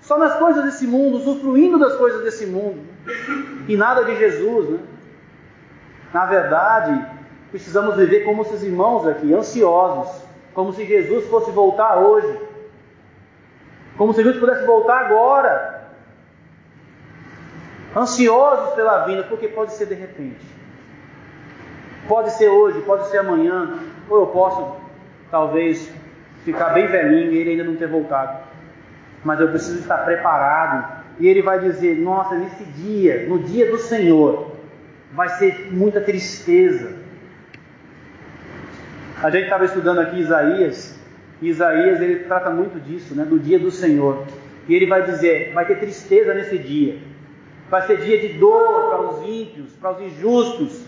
Só 0.00 0.16
nas 0.16 0.36
coisas 0.36 0.64
desse 0.64 0.86
mundo, 0.86 1.16
usufruindo 1.16 1.76
das 1.76 1.96
coisas 1.96 2.22
desse 2.22 2.46
mundo. 2.46 2.84
E 3.66 3.76
nada 3.76 4.04
de 4.04 4.14
Jesus, 4.16 4.70
né? 4.70 4.78
Na 6.14 6.24
verdade, 6.26 7.04
precisamos 7.50 7.96
viver 7.96 8.20
como 8.20 8.42
esses 8.42 8.62
irmãos 8.62 9.08
aqui, 9.08 9.34
ansiosos, 9.34 10.25
como 10.56 10.72
se 10.72 10.86
Jesus 10.86 11.26
fosse 11.26 11.50
voltar 11.50 11.98
hoje. 11.98 12.34
Como 13.98 14.14
se 14.14 14.22
Jesus 14.22 14.40
pudesse 14.40 14.64
voltar 14.64 15.04
agora. 15.04 15.90
Ansiosos 17.94 18.74
pela 18.74 19.04
vinda, 19.04 19.24
porque 19.24 19.48
pode 19.48 19.74
ser 19.74 19.84
de 19.84 19.94
repente. 19.94 20.40
Pode 22.08 22.30
ser 22.30 22.48
hoje, 22.48 22.80
pode 22.80 23.06
ser 23.08 23.18
amanhã, 23.18 23.80
ou 24.08 24.20
eu 24.20 24.26
posso, 24.28 24.76
talvez, 25.30 25.92
ficar 26.42 26.70
bem 26.70 26.86
velhinho 26.86 27.32
e 27.32 27.38
ele 27.38 27.50
ainda 27.50 27.64
não 27.64 27.76
ter 27.76 27.88
voltado. 27.88 28.38
Mas 29.22 29.38
eu 29.38 29.48
preciso 29.48 29.80
estar 29.80 30.06
preparado. 30.06 31.04
E 31.20 31.28
ele 31.28 31.42
vai 31.42 31.58
dizer: 31.58 31.98
Nossa, 31.98 32.34
nesse 32.34 32.64
dia, 32.64 33.26
no 33.28 33.40
dia 33.40 33.70
do 33.70 33.76
Senhor, 33.76 34.52
vai 35.12 35.28
ser 35.28 35.70
muita 35.70 36.00
tristeza. 36.00 37.04
A 39.22 39.30
gente 39.30 39.44
estava 39.44 39.64
estudando 39.64 40.00
aqui 40.00 40.20
Isaías, 40.20 40.98
e 41.40 41.48
Isaías 41.48 42.00
ele 42.00 42.24
trata 42.24 42.50
muito 42.50 42.78
disso, 42.80 43.14
né, 43.14 43.24
do 43.24 43.38
dia 43.38 43.58
do 43.58 43.70
Senhor. 43.70 44.24
E 44.68 44.74
ele 44.74 44.86
vai 44.86 45.02
dizer: 45.02 45.52
vai 45.52 45.64
ter 45.64 45.78
tristeza 45.78 46.34
nesse 46.34 46.58
dia. 46.58 46.98
Vai 47.70 47.86
ser 47.86 47.98
dia 47.98 48.18
de 48.18 48.38
dor 48.38 48.90
para 48.90 49.00
os 49.00 49.28
ímpios, 49.28 49.72
para 49.72 49.92
os 49.92 50.00
injustos. 50.02 50.86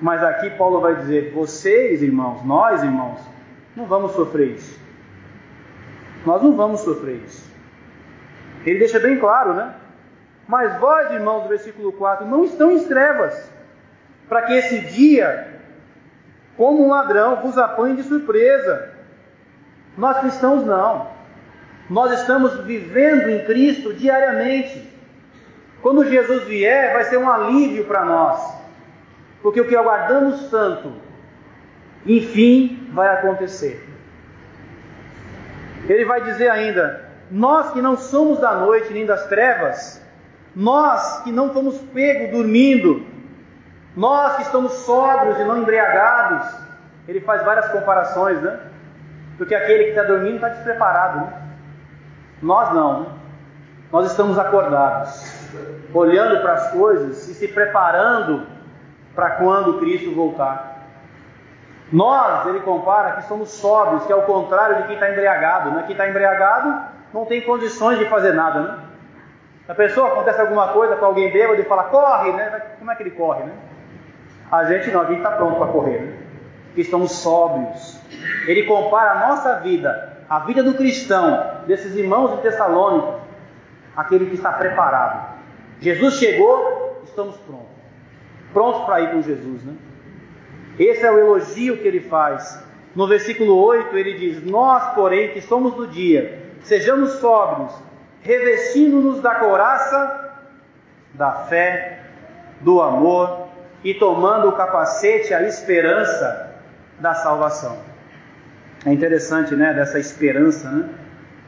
Mas 0.00 0.22
aqui 0.22 0.50
Paulo 0.50 0.80
vai 0.80 0.96
dizer: 0.96 1.32
vocês, 1.32 2.02
irmãos, 2.02 2.44
nós, 2.44 2.82
irmãos, 2.82 3.20
não 3.76 3.86
vamos 3.86 4.12
sofrer 4.12 4.52
isso. 4.52 4.78
Nós 6.24 6.42
não 6.42 6.56
vamos 6.56 6.80
sofrer 6.80 7.16
isso. 7.26 7.52
Ele 8.64 8.78
deixa 8.78 8.98
bem 8.98 9.18
claro, 9.18 9.54
né? 9.54 9.74
Mas 10.48 10.78
vós, 10.78 11.10
irmãos, 11.12 11.42
do 11.42 11.48
versículo 11.48 11.92
4, 11.92 12.26
não 12.26 12.44
estão 12.44 12.70
em 12.70 12.84
trevas, 12.84 13.50
para 14.28 14.42
que 14.42 14.52
esse 14.54 14.80
dia, 14.80 15.53
como 16.56 16.84
um 16.84 16.90
ladrão, 16.90 17.36
vos 17.36 17.58
apanhe 17.58 17.96
de 17.96 18.02
surpresa. 18.04 18.90
Nós 19.96 20.18
cristãos 20.18 20.64
não. 20.64 21.08
Nós 21.88 22.20
estamos 22.20 22.64
vivendo 22.64 23.28
em 23.28 23.44
Cristo 23.44 23.92
diariamente. 23.92 24.88
Quando 25.82 26.08
Jesus 26.08 26.44
vier, 26.44 26.92
vai 26.92 27.04
ser 27.04 27.18
um 27.18 27.30
alívio 27.30 27.84
para 27.84 28.04
nós. 28.04 28.40
Porque 29.42 29.60
o 29.60 29.68
que 29.68 29.76
aguardamos 29.76 30.48
tanto, 30.48 30.92
enfim, 32.06 32.88
vai 32.92 33.08
acontecer. 33.08 33.86
Ele 35.86 36.04
vai 36.04 36.22
dizer 36.22 36.48
ainda: 36.48 37.10
Nós 37.30 37.72
que 37.72 37.82
não 37.82 37.98
somos 37.98 38.38
da 38.38 38.54
noite 38.54 38.92
nem 38.92 39.04
das 39.04 39.26
trevas, 39.26 40.00
nós 40.56 41.22
que 41.22 41.30
não 41.30 41.52
fomos 41.52 41.78
pegos 41.92 42.30
dormindo, 42.30 43.04
nós 43.96 44.36
que 44.36 44.42
estamos 44.42 44.72
sóbrios 44.72 45.38
e 45.38 45.44
não 45.44 45.58
embriagados. 45.58 46.64
Ele 47.06 47.20
faz 47.20 47.44
várias 47.44 47.68
comparações, 47.68 48.40
né? 48.40 48.58
Porque 49.36 49.54
aquele 49.54 49.84
que 49.84 49.90
está 49.90 50.02
dormindo 50.02 50.36
está 50.36 50.48
despreparado, 50.48 51.18
né? 51.18 51.32
Nós 52.42 52.72
não, 52.72 53.00
né? 53.00 53.06
Nós 53.92 54.10
estamos 54.10 54.38
acordados, 54.38 55.52
olhando 55.92 56.40
para 56.40 56.54
as 56.54 56.72
coisas 56.72 57.28
e 57.28 57.34
se 57.34 57.46
preparando 57.46 58.44
para 59.14 59.30
quando 59.30 59.78
Cristo 59.78 60.12
voltar. 60.14 60.74
Nós, 61.92 62.46
ele 62.46 62.60
compara 62.60 63.12
que 63.12 63.28
somos 63.28 63.50
sóbrios, 63.50 64.04
que 64.04 64.12
é 64.12 64.16
o 64.16 64.22
contrário 64.22 64.78
de 64.78 64.82
quem 64.84 64.94
está 64.94 65.10
embriagado. 65.10 65.70
Né? 65.70 65.84
Quem 65.86 65.92
está 65.92 66.08
embriagado 66.08 66.82
não 67.12 67.24
tem 67.24 67.42
condições 67.42 67.98
de 67.98 68.06
fazer 68.06 68.32
nada. 68.32 68.60
Né? 68.60 68.78
A 69.68 69.74
pessoa 69.74 70.08
acontece 70.08 70.40
alguma 70.40 70.68
coisa 70.68 70.96
com 70.96 71.04
alguém 71.04 71.32
bêbado 71.32 71.60
e 71.60 71.64
fala, 71.64 71.84
corre, 71.84 72.32
né? 72.32 72.62
Como 72.78 72.90
é 72.90 72.96
que 72.96 73.02
ele 73.04 73.12
corre, 73.12 73.44
né? 73.44 73.52
A 74.50 74.64
gente 74.64 74.90
não, 74.90 75.02
a 75.02 75.04
gente 75.06 75.18
está 75.18 75.32
pronto 75.32 75.56
para 75.56 75.66
correr, 75.68 76.00
né? 76.00 76.18
Estamos 76.76 77.12
sóbrios. 77.12 78.00
Ele 78.46 78.64
compara 78.64 79.12
a 79.12 79.28
nossa 79.28 79.60
vida, 79.60 80.18
a 80.28 80.40
vida 80.40 80.62
do 80.62 80.74
cristão, 80.74 81.62
desses 81.66 81.94
irmãos 81.94 82.36
de 82.36 82.42
Tessalônica, 82.42 83.20
aquele 83.96 84.26
que 84.26 84.34
está 84.34 84.52
preparado. 84.52 85.34
Jesus 85.80 86.14
chegou, 86.14 87.00
estamos 87.04 87.36
prontos 87.38 87.74
prontos 88.54 88.84
para 88.84 89.00
ir 89.00 89.10
com 89.10 89.20
Jesus, 89.20 89.64
né? 89.64 89.74
Esse 90.78 91.04
é 91.04 91.10
o 91.10 91.18
elogio 91.18 91.76
que 91.76 91.86
ele 91.86 92.00
faz. 92.00 92.64
No 92.94 93.06
versículo 93.06 93.56
8 93.56 93.94
ele 93.98 94.14
diz: 94.14 94.44
Nós, 94.44 94.94
porém, 94.94 95.32
que 95.32 95.42
somos 95.42 95.74
do 95.74 95.86
dia, 95.86 96.40
sejamos 96.62 97.14
sóbrios, 97.14 97.74
revestindo-nos 98.22 99.20
da 99.20 99.34
couraça, 99.34 100.38
da 101.12 101.32
fé, 101.32 102.00
do 102.60 102.80
amor 102.80 103.43
e 103.84 103.92
tomando 103.92 104.48
o 104.48 104.52
capacete, 104.52 105.34
a 105.34 105.42
esperança 105.42 106.54
da 106.98 107.14
salvação. 107.14 107.78
É 108.86 108.92
interessante, 108.92 109.54
né? 109.54 109.74
Dessa 109.74 109.98
esperança, 109.98 110.70
né? 110.70 110.88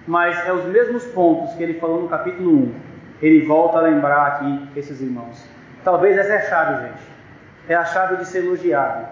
Mas 0.07 0.47
é 0.47 0.53
os 0.53 0.67
mesmos 0.67 1.05
pontos 1.07 1.55
que 1.55 1.63
ele 1.63 1.81
falou 1.81 2.03
no 2.03 2.09
capítulo 2.09 2.51
1. 2.51 2.75
Ele 3.23 3.47
volta 3.47 3.79
a 3.79 3.81
lembrar 3.81 4.27
aqui 4.27 4.69
esses 4.77 5.01
irmãos. 5.01 5.43
Talvez 5.83 6.17
essa 6.19 6.35
é 6.35 6.37
a 6.37 6.41
chave, 6.43 6.87
gente. 6.87 7.03
É 7.69 7.75
a 7.75 7.85
chave 7.85 8.17
de 8.17 8.27
ser 8.27 8.45
elogiado, 8.45 9.07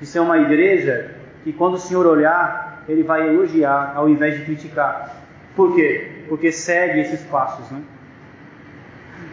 de 0.00 0.06
ser 0.06 0.18
uma 0.20 0.36
igreja 0.38 1.12
que 1.44 1.52
quando 1.52 1.74
o 1.74 1.78
Senhor 1.78 2.06
olhar, 2.06 2.82
ele 2.88 3.02
vai 3.02 3.28
elogiar 3.28 3.92
ao 3.94 4.08
invés 4.08 4.36
de 4.36 4.44
criticar. 4.44 5.14
Por 5.54 5.74
quê? 5.74 6.24
Porque 6.28 6.50
segue 6.50 7.00
esses 7.00 7.22
passos, 7.22 7.70
né? 7.70 7.80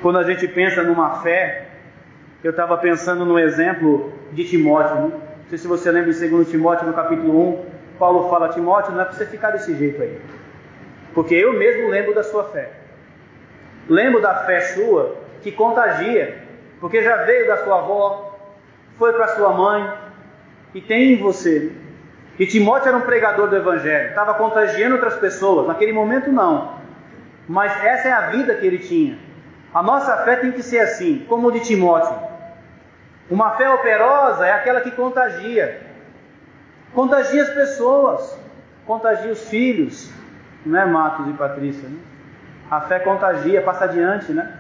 Quando 0.02 0.20
a 0.20 0.24
gente 0.24 0.48
pensa 0.48 0.84
numa 0.84 1.22
fé, 1.22 1.71
eu 2.44 2.52
estava 2.52 2.78
pensando 2.78 3.26
no 3.26 3.38
exemplo 3.38 4.12
de 4.32 4.44
Timóteo. 4.46 4.96
Né? 4.96 5.02
Não 5.12 5.50
sei 5.50 5.58
se 5.58 5.68
você 5.68 5.92
lembra 5.92 6.12
em 6.12 6.30
2 6.30 6.50
Timóteo, 6.50 6.88
no 6.88 6.94
capítulo 6.94 7.50
1, 7.50 7.66
Paulo 8.00 8.30
fala 8.30 8.48
a 8.48 8.50
Timóteo, 8.50 8.94
não 8.94 9.02
é 9.02 9.06
para 9.06 9.14
você 9.14 9.26
ficar 9.26 9.52
desse 9.52 9.76
jeito 9.76 10.02
aí. 10.02 10.20
Porque 11.14 11.36
eu 11.36 11.54
mesmo 11.54 11.90
lembro 11.90 12.16
da 12.16 12.24
sua 12.24 12.46
fé. 12.46 12.72
Lembro 13.88 14.22
da 14.22 14.46
fé 14.46 14.62
sua 14.62 15.18
que 15.44 15.52
contagia, 15.52 16.38
porque 16.80 17.04
já 17.04 17.18
veio 17.18 17.48
da 17.48 17.64
sua 17.64 17.80
avó, 17.80 18.40
foi 18.98 19.14
para 19.14 19.28
sua 19.30 19.54
mãe 19.54 19.94
e 20.74 20.82
tem 20.82 21.14
em 21.14 21.18
você. 21.18 21.72
E 22.40 22.46
Timóteo 22.46 22.88
era 22.88 22.98
um 22.98 23.02
pregador 23.02 23.50
do 23.50 23.56
evangelho, 23.56 24.10
estava 24.10 24.34
contagiando 24.34 24.96
outras 24.96 25.16
pessoas. 25.16 25.68
Naquele 25.68 25.92
momento 25.92 26.32
não. 26.32 26.80
Mas 27.48 27.72
essa 27.84 28.08
é 28.08 28.12
a 28.12 28.30
vida 28.30 28.56
que 28.56 28.66
ele 28.66 28.80
tinha. 28.80 29.20
A 29.74 29.84
nossa 29.84 30.18
fé 30.24 30.38
tem 30.38 30.52
que 30.52 30.64
ser 30.64 30.80
assim, 30.80 31.26
como 31.28 31.48
o 31.48 31.52
de 31.52 31.60
Timóteo. 31.60 32.31
Uma 33.32 33.52
fé 33.52 33.70
operosa 33.70 34.46
é 34.46 34.52
aquela 34.52 34.82
que 34.82 34.92
contagia. 34.92 35.80
Contagia 36.94 37.42
as 37.44 37.50
pessoas, 37.52 38.38
contagia 38.86 39.32
os 39.32 39.48
filhos, 39.48 40.12
não 40.66 40.78
é 40.78 40.86
Matos 40.86 41.30
e 41.30 41.34
Patrícia, 41.34 41.88
né? 41.88 41.98
A 42.70 42.82
fé 42.82 43.00
contagia, 43.00 43.62
passa 43.62 43.86
adiante, 43.86 44.34
né? 44.34 44.58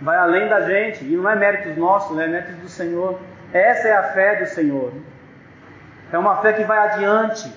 Vai 0.00 0.16
além 0.16 0.48
da 0.48 0.60
gente, 0.60 1.04
e 1.04 1.16
não 1.16 1.28
é 1.28 1.34
méritos 1.34 1.76
nossos, 1.76 2.16
né? 2.16 2.26
é 2.26 2.28
méritos 2.28 2.56
do 2.58 2.68
Senhor. 2.68 3.18
Essa 3.52 3.88
é 3.88 3.96
a 3.96 4.04
fé 4.12 4.36
do 4.36 4.46
Senhor. 4.46 4.92
É 6.12 6.18
uma 6.18 6.36
fé 6.36 6.52
que 6.52 6.62
vai 6.62 6.78
adiante, 6.78 7.52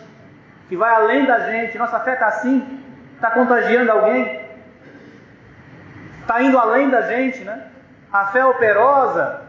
que 0.67 0.75
vai 0.75 0.91
além 0.91 1.25
da 1.25 1.51
gente. 1.51 1.77
Nossa 1.77 1.99
fé 1.99 2.13
está 2.13 2.25
assim, 2.25 2.83
está 3.13 3.29
contagiando 3.29 3.91
alguém, 3.91 4.41
está 6.19 6.41
indo 6.41 6.57
além 6.57 6.89
da 6.89 7.01
gente, 7.03 7.43
né? 7.43 7.67
A 8.11 8.25
fé 8.27 8.43
operosa, 8.43 9.40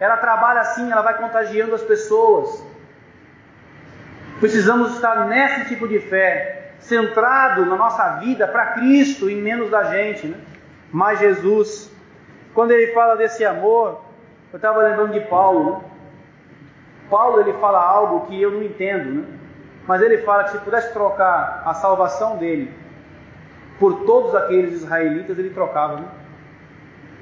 ela 0.00 0.16
trabalha 0.16 0.60
assim, 0.60 0.90
ela 0.90 1.02
vai 1.02 1.16
contagiando 1.18 1.74
as 1.74 1.82
pessoas. 1.82 2.64
Precisamos 4.40 4.94
estar 4.94 5.26
nesse 5.26 5.66
tipo 5.66 5.88
de 5.88 5.98
fé, 5.98 6.72
centrado 6.78 7.66
na 7.66 7.76
nossa 7.76 8.16
vida 8.20 8.46
para 8.46 8.66
Cristo 8.74 9.28
e 9.28 9.34
menos 9.34 9.70
da 9.70 9.84
gente, 9.84 10.28
né? 10.28 10.38
Mas 10.92 11.18
Jesus, 11.18 11.90
quando 12.54 12.70
ele 12.70 12.92
fala 12.92 13.16
desse 13.16 13.44
amor, 13.44 14.00
eu 14.52 14.56
estava 14.56 14.82
lembrando 14.82 15.12
de 15.12 15.20
Paulo, 15.20 15.72
né? 15.72 15.80
Paulo 17.10 17.40
ele 17.40 17.54
fala 17.54 17.82
algo 17.82 18.26
que 18.26 18.40
eu 18.40 18.50
não 18.50 18.62
entendo, 18.62 19.20
né? 19.20 19.38
Mas 19.86 20.02
ele 20.02 20.18
fala 20.18 20.44
que 20.44 20.52
se 20.52 20.58
pudesse 20.58 20.92
trocar 20.92 21.62
a 21.64 21.74
salvação 21.74 22.36
dele 22.36 22.72
por 23.78 24.04
todos 24.04 24.34
aqueles 24.34 24.82
israelitas, 24.82 25.38
ele 25.38 25.50
trocava, 25.50 25.96
né? 25.96 26.06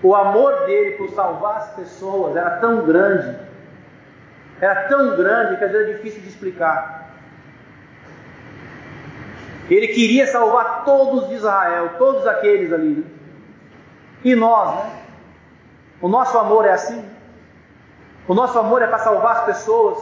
O 0.03 0.15
amor 0.15 0.67
dele 0.67 0.93
por 0.93 1.11
salvar 1.11 1.57
as 1.57 1.71
pessoas 1.75 2.37
era 2.37 2.59
tão 2.59 2.85
grande, 2.85 3.39
era 4.61 4.89
tão 4.89 5.17
grande 5.17 5.57
que 5.57 5.65
às 5.65 5.73
vezes 5.73 5.89
é 5.89 5.93
difícil 5.95 6.21
de 6.21 6.29
explicar. 6.29 6.97
Ele 9.69 9.89
queria 9.89 10.27
salvar 10.27 10.85
todos 10.85 11.29
de 11.29 11.35
Israel, 11.35 11.95
todos 11.99 12.27
aqueles 12.27 12.73
ali. 12.73 12.97
Né? 12.97 13.05
E 14.25 14.35
nós, 14.35 14.77
né? 14.77 14.93
O 16.01 16.09
nosso 16.09 16.39
amor 16.39 16.67
é 16.67 16.73
assim. 16.73 17.05
O 18.29 18.35
nosso 18.35 18.59
amor 18.59 18.83
é 18.83 18.87
para 18.87 18.99
salvar 18.99 19.39
as 19.39 19.45
pessoas. 19.45 19.99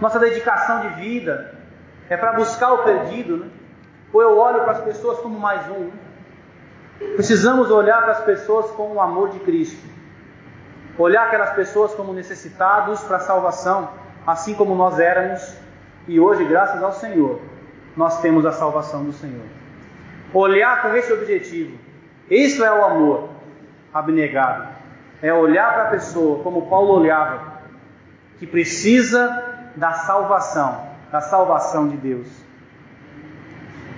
Nossa 0.00 0.18
dedicação 0.18 0.80
de 0.80 0.88
vida 1.00 1.54
é 2.10 2.16
para 2.16 2.32
buscar 2.32 2.72
o 2.72 2.78
perdido, 2.78 3.38
né? 3.38 3.50
Ou 4.12 4.22
eu 4.22 4.38
olho 4.38 4.62
para 4.62 4.72
as 4.72 4.80
pessoas 4.80 5.18
como 5.20 5.38
mais 5.38 5.66
um. 5.70 5.86
Né? 5.86 6.03
Precisamos 6.98 7.70
olhar 7.70 8.02
para 8.02 8.12
as 8.12 8.24
pessoas 8.24 8.70
com 8.72 8.92
o 8.92 9.00
amor 9.00 9.30
de 9.30 9.38
Cristo. 9.40 9.82
Olhar 10.96 11.26
aquelas 11.26 11.50
pessoas 11.54 11.92
como 11.94 12.12
necessitados 12.12 13.02
para 13.02 13.16
a 13.16 13.20
salvação, 13.20 13.90
assim 14.26 14.54
como 14.54 14.74
nós 14.74 14.98
éramos, 14.98 15.56
e 16.06 16.20
hoje, 16.20 16.44
graças 16.44 16.82
ao 16.82 16.92
Senhor, 16.92 17.40
nós 17.96 18.20
temos 18.20 18.44
a 18.44 18.52
salvação 18.52 19.04
do 19.04 19.12
Senhor. 19.12 19.46
Olhar 20.32 20.82
com 20.82 20.94
esse 20.94 21.12
objetivo. 21.12 21.78
Isso 22.30 22.64
é 22.64 22.72
o 22.72 22.84
amor 22.84 23.28
abnegado. 23.92 24.68
É 25.22 25.32
olhar 25.32 25.72
para 25.72 25.84
a 25.84 25.90
pessoa 25.90 26.42
como 26.42 26.68
Paulo 26.68 27.00
olhava, 27.00 27.54
que 28.38 28.46
precisa 28.46 29.70
da 29.74 29.92
salvação, 29.92 30.88
da 31.10 31.20
salvação 31.20 31.88
de 31.88 31.96
Deus. 31.96 32.28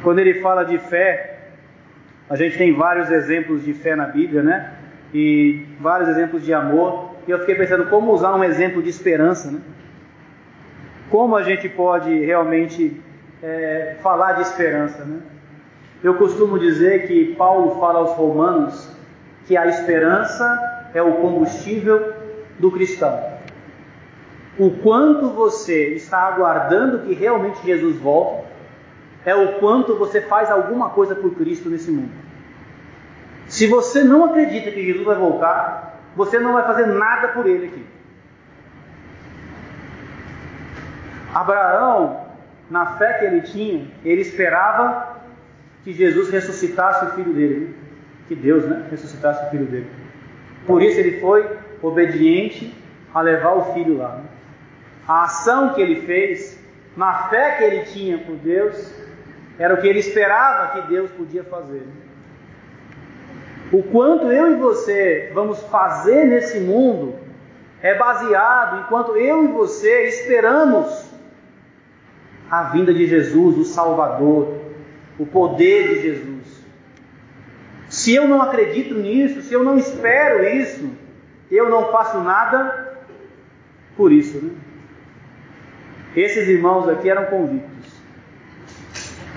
Quando 0.02 0.20
ele 0.20 0.40
fala 0.40 0.64
de 0.64 0.78
fé, 0.78 1.35
a 2.28 2.36
gente 2.36 2.58
tem 2.58 2.74
vários 2.74 3.10
exemplos 3.10 3.64
de 3.64 3.72
fé 3.72 3.94
na 3.94 4.06
Bíblia, 4.06 4.42
né? 4.42 4.72
E 5.14 5.64
vários 5.80 6.08
exemplos 6.08 6.44
de 6.44 6.52
amor. 6.52 7.10
E 7.26 7.30
eu 7.30 7.38
fiquei 7.40 7.54
pensando 7.54 7.88
como 7.88 8.12
usar 8.12 8.34
um 8.34 8.42
exemplo 8.42 8.82
de 8.82 8.88
esperança, 8.88 9.50
né? 9.50 9.60
Como 11.08 11.36
a 11.36 11.42
gente 11.42 11.68
pode 11.68 12.12
realmente 12.24 13.00
é, 13.42 13.96
falar 14.02 14.32
de 14.32 14.42
esperança. 14.42 15.04
Né? 15.04 15.20
Eu 16.02 16.14
costumo 16.14 16.58
dizer 16.58 17.06
que 17.06 17.34
Paulo 17.36 17.78
fala 17.78 18.00
aos 18.00 18.12
romanos 18.12 18.90
que 19.46 19.56
a 19.56 19.66
esperança 19.66 20.88
é 20.92 21.00
o 21.00 21.12
combustível 21.14 22.12
do 22.58 22.72
cristão. 22.72 23.36
O 24.58 24.70
quanto 24.70 25.28
você 25.30 25.94
está 25.94 26.18
aguardando 26.22 27.00
que 27.00 27.14
realmente 27.14 27.64
Jesus 27.64 27.96
volte, 27.96 28.46
é 29.26 29.34
o 29.34 29.58
quanto 29.58 29.96
você 29.96 30.20
faz 30.20 30.50
alguma 30.50 30.90
coisa 30.90 31.16
por 31.16 31.34
Cristo 31.34 31.68
nesse 31.68 31.90
mundo. 31.90 32.12
Se 33.48 33.66
você 33.66 34.04
não 34.04 34.24
acredita 34.24 34.70
que 34.70 34.86
Jesus 34.86 35.04
vai 35.04 35.16
voltar, 35.16 36.00
você 36.14 36.38
não 36.38 36.52
vai 36.52 36.64
fazer 36.64 36.86
nada 36.86 37.28
por 37.28 37.44
ele 37.44 37.66
aqui. 37.66 37.84
Abraão 41.34 42.24
na 42.70 42.86
fé 42.96 43.14
que 43.14 43.24
ele 43.24 43.40
tinha, 43.42 43.88
ele 44.04 44.22
esperava 44.22 45.16
que 45.82 45.92
Jesus 45.92 46.30
ressuscitasse 46.30 47.04
o 47.06 47.10
filho 47.10 47.32
dele, 47.32 47.76
que 48.28 48.34
Deus, 48.34 48.64
né, 48.64 48.86
ressuscitasse 48.90 49.46
o 49.46 49.50
filho 49.50 49.66
dele. 49.66 49.90
Por 50.66 50.82
isso 50.82 50.98
ele 50.98 51.20
foi 51.20 51.48
obediente 51.82 52.72
a 53.12 53.20
levar 53.20 53.52
o 53.52 53.74
filho 53.74 53.98
lá. 53.98 54.20
A 55.06 55.24
ação 55.24 55.74
que 55.74 55.80
ele 55.80 56.02
fez, 56.02 56.60
na 56.96 57.28
fé 57.28 57.56
que 57.56 57.64
ele 57.64 57.84
tinha 57.84 58.18
por 58.18 58.36
Deus, 58.36 59.05
era 59.58 59.74
o 59.74 59.80
que 59.80 59.86
ele 59.86 59.98
esperava 59.98 60.72
que 60.72 60.88
Deus 60.88 61.10
podia 61.10 61.44
fazer. 61.44 61.86
O 63.72 63.82
quanto 63.82 64.30
eu 64.30 64.52
e 64.52 64.56
você 64.56 65.30
vamos 65.34 65.60
fazer 65.64 66.24
nesse 66.26 66.60
mundo 66.60 67.16
é 67.82 67.94
baseado 67.94 68.80
enquanto 68.80 69.16
eu 69.16 69.44
e 69.44 69.48
você 69.48 70.04
esperamos 70.08 71.06
a 72.50 72.64
vinda 72.64 72.94
de 72.94 73.06
Jesus, 73.06 73.58
o 73.58 73.64
Salvador, 73.64 74.54
o 75.18 75.26
poder 75.26 75.88
de 75.88 76.02
Jesus. 76.02 76.36
Se 77.88 78.14
eu 78.14 78.28
não 78.28 78.42
acredito 78.42 78.94
nisso, 78.94 79.42
se 79.42 79.52
eu 79.54 79.64
não 79.64 79.78
espero 79.78 80.44
isso, 80.44 80.90
eu 81.50 81.68
não 81.68 81.90
faço 81.90 82.18
nada 82.20 82.98
por 83.96 84.12
isso. 84.12 84.44
Né? 84.44 84.50
Esses 86.14 86.48
irmãos 86.48 86.88
aqui 86.88 87.08
eram 87.08 87.26
convictos. 87.26 87.75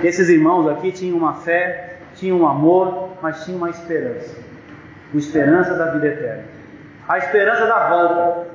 Esses 0.03 0.29
irmãos 0.29 0.67
aqui 0.67 0.91
tinham 0.91 1.17
uma 1.17 1.33
fé, 1.33 1.97
tinham 2.15 2.39
um 2.39 2.47
amor, 2.47 3.09
mas 3.21 3.43
tinham 3.43 3.57
uma 3.57 3.69
esperança. 3.69 4.37
A 5.13 5.17
esperança 5.17 5.73
da 5.75 5.91
vida 5.91 6.07
eterna. 6.07 6.43
A 7.07 7.17
esperança 7.17 7.65
da 7.65 7.89
volta. 7.89 8.47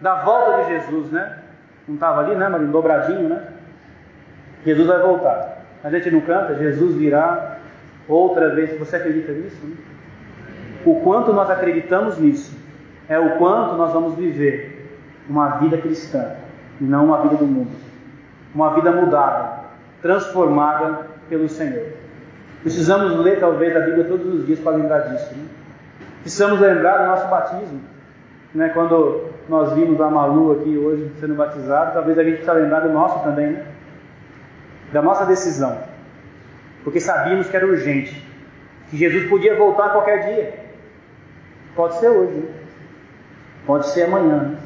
Da 0.00 0.22
volta 0.22 0.62
de 0.62 0.70
Jesus, 0.70 1.10
né? 1.10 1.38
Não 1.88 1.94
estava 1.94 2.20
ali, 2.20 2.34
né, 2.36 2.48
Marinho? 2.48 2.70
Dobradinho, 2.70 3.28
né? 3.28 3.48
Jesus 4.64 4.86
vai 4.86 5.00
voltar. 5.00 5.64
A 5.82 5.90
gente 5.90 6.10
não 6.10 6.20
canta, 6.20 6.54
Jesus 6.54 6.94
virá 6.94 7.58
outra 8.08 8.54
vez. 8.54 8.78
Você 8.78 8.96
acredita 8.96 9.32
nisso? 9.32 9.58
O 10.84 11.00
quanto 11.00 11.32
nós 11.32 11.50
acreditamos 11.50 12.18
nisso 12.18 12.56
é 13.08 13.18
o 13.18 13.36
quanto 13.36 13.74
nós 13.74 13.92
vamos 13.92 14.14
viver 14.14 14.90
uma 15.28 15.58
vida 15.58 15.76
cristã 15.78 16.34
e 16.80 16.84
não 16.84 17.06
uma 17.06 17.22
vida 17.22 17.36
do 17.36 17.46
mundo. 17.46 17.70
Uma 18.54 18.74
vida 18.74 18.92
mudada, 18.92 19.61
transformada 20.02 21.06
pelo 21.28 21.48
Senhor. 21.48 21.92
Precisamos 22.62 23.18
ler 23.20 23.40
talvez 23.40 23.74
a 23.74 23.80
Bíblia 23.80 24.04
todos 24.04 24.26
os 24.34 24.46
dias 24.46 24.58
para 24.58 24.76
lembrar 24.76 24.98
disso. 25.00 25.32
Né? 25.34 25.46
Precisamos 26.20 26.60
lembrar 26.60 26.98
do 26.98 27.06
nosso 27.06 27.28
batismo. 27.28 27.80
Né? 28.54 28.68
Quando 28.70 29.30
nós 29.48 29.72
vimos 29.72 30.00
a 30.00 30.10
Malu 30.10 30.52
aqui 30.52 30.76
hoje 30.76 31.10
sendo 31.18 31.34
batizado, 31.34 31.94
talvez 31.94 32.18
a 32.18 32.24
gente 32.24 32.34
precisa 32.34 32.52
lembrar 32.52 32.80
do 32.80 32.90
nosso 32.90 33.22
também, 33.24 33.52
né? 33.52 33.66
da 34.92 35.00
nossa 35.00 35.24
decisão, 35.24 35.78
porque 36.84 37.00
sabíamos 37.00 37.48
que 37.48 37.56
era 37.56 37.66
urgente, 37.66 38.22
que 38.90 38.96
Jesus 38.98 39.26
podia 39.30 39.56
voltar 39.56 39.88
qualquer 39.88 40.26
dia. 40.26 40.54
Pode 41.74 41.98
ser 41.98 42.10
hoje, 42.10 42.46
pode 43.66 43.86
ser 43.88 44.02
amanhã, 44.02 44.58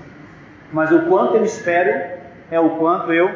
mas 0.73 0.91
o 0.91 1.03
quanto 1.03 1.37
eu 1.37 1.45
espero 1.45 2.11
é 2.51 2.59
o 2.59 2.71
quanto 2.71 3.13
eu 3.13 3.31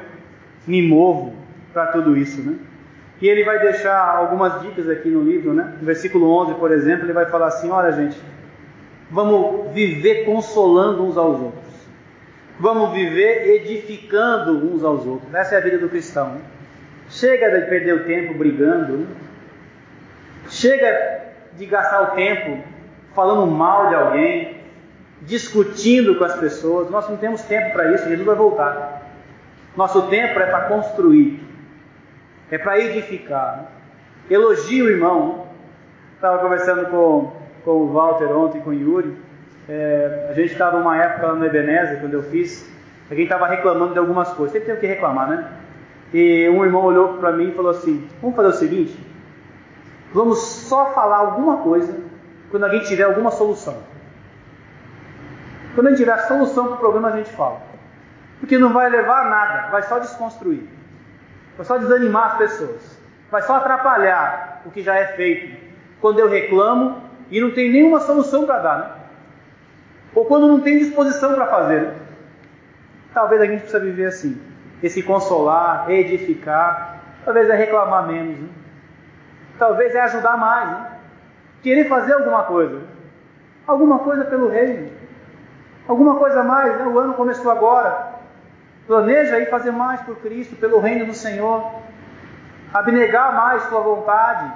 me 0.66 0.82
movo 0.82 1.39
para 1.72 1.86
tudo 1.88 2.16
isso, 2.16 2.40
né? 2.42 2.56
E 3.20 3.28
ele 3.28 3.44
vai 3.44 3.58
deixar 3.58 4.16
algumas 4.16 4.62
dicas 4.62 4.88
aqui 4.88 5.08
no 5.08 5.22
livro, 5.22 5.52
né? 5.52 5.74
No 5.78 5.86
versículo 5.86 6.30
11, 6.42 6.54
por 6.54 6.72
exemplo, 6.72 7.04
ele 7.04 7.12
vai 7.12 7.26
falar 7.26 7.48
assim: 7.48 7.70
olha, 7.70 7.92
gente, 7.92 8.18
vamos 9.10 9.72
viver 9.72 10.24
consolando 10.24 11.04
uns 11.04 11.16
aos 11.16 11.38
outros, 11.40 11.74
vamos 12.58 12.92
viver 12.92 13.62
edificando 13.62 14.52
uns 14.72 14.82
aos 14.82 15.04
outros. 15.06 15.34
Essa 15.34 15.56
é 15.56 15.58
a 15.58 15.60
vida 15.60 15.78
do 15.78 15.88
cristão. 15.88 16.30
Né? 16.30 16.40
Chega 17.10 17.60
de 17.60 17.66
perder 17.66 17.94
o 17.94 18.04
tempo 18.04 18.34
brigando, 18.34 18.98
né? 18.98 19.06
chega 20.48 21.20
de 21.56 21.66
gastar 21.66 22.02
o 22.02 22.06
tempo 22.14 22.62
falando 23.14 23.46
mal 23.46 23.88
de 23.88 23.94
alguém, 23.96 24.60
discutindo 25.22 26.16
com 26.16 26.24
as 26.24 26.36
pessoas. 26.36 26.88
Nós 26.90 27.08
não 27.08 27.16
temos 27.16 27.42
tempo 27.42 27.72
para 27.72 27.92
isso, 27.92 28.08
Jesus 28.08 28.24
vai 28.24 28.36
voltar. 28.36 29.02
Nosso 29.76 30.02
tempo 30.08 30.38
é 30.38 30.46
para 30.46 30.62
construir, 30.62 31.39
é 32.50 32.58
para 32.58 32.78
edificar. 32.78 33.66
Elogie 34.28 34.82
o 34.82 34.88
irmão. 34.88 35.46
Estava 36.14 36.38
conversando 36.38 36.86
com, 36.90 37.32
com 37.64 37.70
o 37.70 37.92
Walter 37.92 38.30
ontem, 38.36 38.60
com 38.60 38.70
o 38.70 38.74
Yuri. 38.74 39.16
É, 39.68 40.28
a 40.30 40.32
gente 40.34 40.52
estava 40.52 40.78
numa 40.78 40.96
época 40.96 41.28
lá 41.28 41.34
no 41.34 41.46
Ebenezer, 41.46 42.00
quando 42.00 42.14
eu 42.14 42.22
fiz, 42.24 42.68
alguém 43.08 43.24
estava 43.24 43.46
reclamando 43.46 43.92
de 43.92 43.98
algumas 43.98 44.28
coisas. 44.30 44.52
Sempre 44.52 44.66
tem 44.66 44.74
o 44.76 44.80
que 44.80 44.86
reclamar, 44.86 45.28
né? 45.28 45.52
E 46.12 46.48
um 46.48 46.64
irmão 46.64 46.84
olhou 46.84 47.18
para 47.18 47.32
mim 47.32 47.50
e 47.50 47.54
falou 47.54 47.70
assim: 47.70 48.06
Vamos 48.20 48.36
fazer 48.36 48.48
o 48.48 48.52
seguinte, 48.52 48.98
vamos 50.12 50.40
só 50.40 50.92
falar 50.92 51.18
alguma 51.18 51.58
coisa 51.58 51.96
quando 52.50 52.64
alguém 52.64 52.80
tiver 52.80 53.04
alguma 53.04 53.30
solução. 53.30 53.76
Quando 55.74 55.86
a 55.86 55.90
gente 55.90 56.00
tiver 56.00 56.12
a 56.12 56.26
solução 56.26 56.66
para 56.66 56.74
o 56.74 56.78
problema, 56.78 57.08
a 57.08 57.16
gente 57.16 57.30
fala. 57.30 57.62
Porque 58.40 58.58
não 58.58 58.72
vai 58.72 58.90
levar 58.90 59.26
a 59.26 59.30
nada, 59.30 59.70
vai 59.70 59.82
só 59.82 59.98
desconstruir, 59.98 60.66
vai 61.60 61.66
só 61.66 61.76
desanimar 61.76 62.32
as 62.32 62.38
pessoas, 62.38 62.98
vai 63.30 63.42
só 63.42 63.56
atrapalhar 63.56 64.62
o 64.64 64.70
que 64.70 64.82
já 64.82 64.96
é 64.96 65.08
feito. 65.08 65.60
Quando 66.00 66.18
eu 66.18 66.26
reclamo 66.26 67.02
e 67.30 67.38
não 67.38 67.50
tem 67.50 67.70
nenhuma 67.70 68.00
solução 68.00 68.46
para 68.46 68.60
dar, 68.60 68.78
né? 68.78 68.90
ou 70.14 70.24
quando 70.24 70.48
não 70.48 70.60
tem 70.60 70.78
disposição 70.78 71.34
para 71.34 71.46
fazer. 71.48 71.82
Né? 71.82 71.94
Talvez 73.12 73.42
a 73.42 73.44
gente 73.44 73.60
precisa 73.60 73.78
viver 73.78 74.06
assim 74.06 74.40
esse 74.82 75.02
consolar, 75.02 75.90
edificar, 75.90 77.02
talvez 77.26 77.50
é 77.50 77.54
reclamar 77.54 78.06
menos, 78.06 78.38
né? 78.38 78.48
talvez 79.58 79.94
é 79.94 80.00
ajudar 80.00 80.38
mais, 80.38 80.70
né? 80.70 80.86
querer 81.62 81.90
fazer 81.90 82.14
alguma 82.14 82.44
coisa, 82.44 82.80
alguma 83.66 83.98
coisa 83.98 84.24
pelo 84.24 84.48
reino, 84.48 84.90
alguma 85.86 86.14
coisa 86.14 86.42
mais, 86.42 86.78
né? 86.78 86.86
o 86.86 86.98
ano 86.98 87.12
começou 87.12 87.52
agora, 87.52 88.09
planeja 88.90 89.36
aí 89.36 89.46
fazer 89.46 89.70
mais 89.70 90.00
por 90.00 90.16
Cristo, 90.16 90.56
pelo 90.56 90.80
reino 90.80 91.06
do 91.06 91.14
Senhor, 91.14 91.74
abnegar 92.74 93.32
mais 93.36 93.62
sua 93.68 93.80
vontade. 93.80 94.52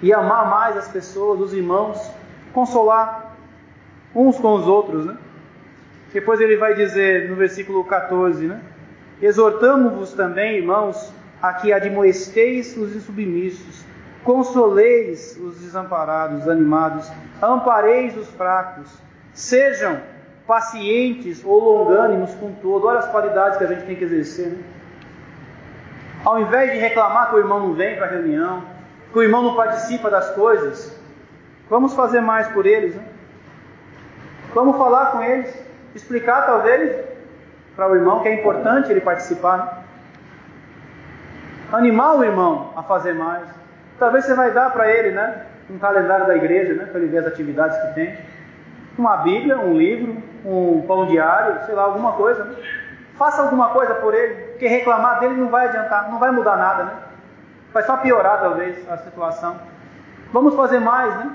E 0.00 0.12
amar 0.12 0.48
mais 0.48 0.76
as 0.76 0.86
pessoas, 0.86 1.40
os 1.40 1.52
irmãos, 1.52 2.00
consolar 2.52 3.34
uns 4.14 4.38
com 4.38 4.54
os 4.54 4.68
outros, 4.68 5.04
né? 5.04 5.16
Depois 6.12 6.40
ele 6.40 6.56
vai 6.56 6.74
dizer 6.74 7.28
no 7.28 7.34
versículo 7.34 7.82
14, 7.84 8.46
né? 8.46 8.60
Exortamo-vos 9.20 10.12
também, 10.12 10.58
irmãos, 10.58 11.12
a 11.42 11.54
que 11.54 11.72
admoesteis 11.72 12.76
os 12.76 12.94
insubmissos, 12.94 13.84
consoleis 14.22 15.36
os 15.42 15.58
desamparados, 15.58 16.48
animados, 16.48 17.10
ampareis 17.42 18.16
os 18.16 18.28
fracos, 18.28 18.96
sejam 19.34 20.00
pacientes 20.46 21.42
ou 21.44 21.58
longânimos 21.58 22.34
com 22.34 22.52
todo. 22.54 22.86
Olha 22.86 22.98
as 22.98 23.10
qualidades 23.10 23.58
que 23.58 23.64
a 23.64 23.66
gente 23.66 23.84
tem 23.84 23.96
que 23.96 24.04
exercer. 24.04 24.48
Né? 24.48 24.58
Ao 26.24 26.40
invés 26.40 26.72
de 26.72 26.78
reclamar 26.78 27.30
que 27.30 27.36
o 27.36 27.38
irmão 27.38 27.60
não 27.60 27.74
vem 27.74 27.96
para 27.96 28.06
a 28.06 28.10
reunião, 28.10 28.62
que 29.12 29.18
o 29.18 29.22
irmão 29.22 29.42
não 29.42 29.56
participa 29.56 30.08
das 30.10 30.30
coisas, 30.30 30.98
vamos 31.68 31.94
fazer 31.94 32.20
mais 32.20 32.48
por 32.48 32.66
eles. 32.66 32.94
Né? 32.94 33.04
Vamos 34.54 34.76
falar 34.76 35.06
com 35.06 35.22
eles, 35.22 35.52
explicar 35.94 36.46
talvez 36.46 37.04
para 37.74 37.90
o 37.90 37.94
irmão 37.94 38.20
que 38.20 38.28
é 38.28 38.34
importante 38.34 38.90
ele 38.90 39.00
participar. 39.00 39.58
Né? 39.58 39.82
Animar 41.72 42.16
o 42.16 42.24
irmão 42.24 42.72
a 42.76 42.82
fazer 42.82 43.14
mais. 43.14 43.48
Talvez 43.98 44.24
você 44.24 44.34
vai 44.34 44.50
dar 44.50 44.70
para 44.70 44.90
ele, 44.90 45.12
né? 45.12 45.46
Um 45.70 45.78
calendário 45.78 46.26
da 46.26 46.36
igreja, 46.36 46.74
né? 46.74 46.84
Para 46.84 47.00
ele 47.00 47.08
ver 47.08 47.18
as 47.18 47.26
atividades 47.26 47.78
que 47.78 47.94
tem. 47.94 48.18
Uma 48.96 49.18
Bíblia, 49.18 49.58
um 49.58 49.76
livro, 49.76 50.22
um 50.44 50.84
pão 50.86 51.06
diário, 51.06 51.64
sei 51.66 51.74
lá, 51.74 51.84
alguma 51.84 52.12
coisa. 52.12 52.44
Né? 52.44 52.56
Faça 53.16 53.42
alguma 53.42 53.68
coisa 53.70 53.94
por 53.94 54.14
ele, 54.14 54.34
porque 54.50 54.66
reclamar 54.66 55.20
dele 55.20 55.34
não 55.34 55.48
vai 55.48 55.68
adiantar, 55.68 56.10
não 56.10 56.18
vai 56.18 56.30
mudar 56.30 56.56
nada, 56.56 56.84
né? 56.84 56.92
Vai 57.72 57.82
só 57.84 57.96
piorar 57.96 58.40
talvez 58.40 58.88
a 58.90 58.96
situação. 58.98 59.56
Vamos 60.32 60.54
fazer 60.54 60.80
mais, 60.80 61.14
né? 61.16 61.30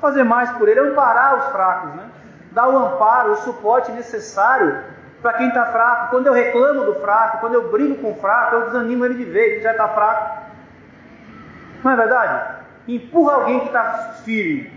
Fazer 0.00 0.24
mais 0.24 0.50
por 0.52 0.68
ele, 0.68 0.80
amparar 0.80 1.38
os 1.38 1.44
fracos, 1.52 1.94
né? 1.94 2.04
Dar 2.52 2.68
o 2.68 2.76
amparo, 2.76 3.32
o 3.32 3.36
suporte 3.36 3.92
necessário 3.92 4.82
para 5.22 5.34
quem 5.34 5.48
está 5.48 5.66
fraco. 5.66 6.10
Quando 6.10 6.26
eu 6.26 6.32
reclamo 6.32 6.84
do 6.84 6.94
fraco, 6.96 7.38
quando 7.38 7.54
eu 7.54 7.70
brigo 7.70 7.96
com 7.96 8.12
o 8.12 8.16
fraco, 8.16 8.56
eu 8.56 8.66
desanimo 8.66 9.04
ele 9.04 9.14
de 9.14 9.24
vez, 9.24 9.52
ele 9.52 9.62
já 9.62 9.72
está 9.72 9.88
fraco. 9.88 10.40
Não 11.84 11.92
é 11.92 11.96
verdade? 11.96 12.56
Empurra 12.88 13.34
alguém 13.34 13.60
que 13.60 13.66
está 13.66 14.14
firme. 14.24 14.72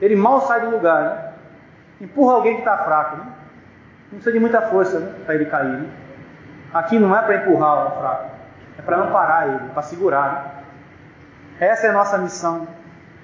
Ele 0.00 0.16
mal 0.16 0.42
sai 0.42 0.60
do 0.60 0.70
lugar, 0.70 1.02
né? 1.02 1.25
Empurra 2.00 2.34
alguém 2.34 2.54
que 2.54 2.60
está 2.60 2.78
fraco, 2.78 3.16
né? 3.16 3.24
Não 4.12 4.18
precisa 4.18 4.32
de 4.32 4.40
muita 4.40 4.62
força 4.62 5.00
né? 5.00 5.14
para 5.24 5.34
ele 5.34 5.46
cair. 5.46 5.80
Né? 5.80 5.90
Aqui 6.72 6.98
não 6.98 7.16
é 7.16 7.22
para 7.22 7.36
empurrar 7.36 7.86
o 7.86 8.00
fraco, 8.00 8.30
é 8.78 8.82
para 8.82 8.98
amparar 8.98 9.48
ele, 9.48 9.70
para 9.72 9.82
segurar. 9.82 10.32
Né? 10.32 11.68
Essa 11.68 11.86
é 11.86 11.90
a 11.90 11.94
nossa 11.94 12.18
missão. 12.18 12.68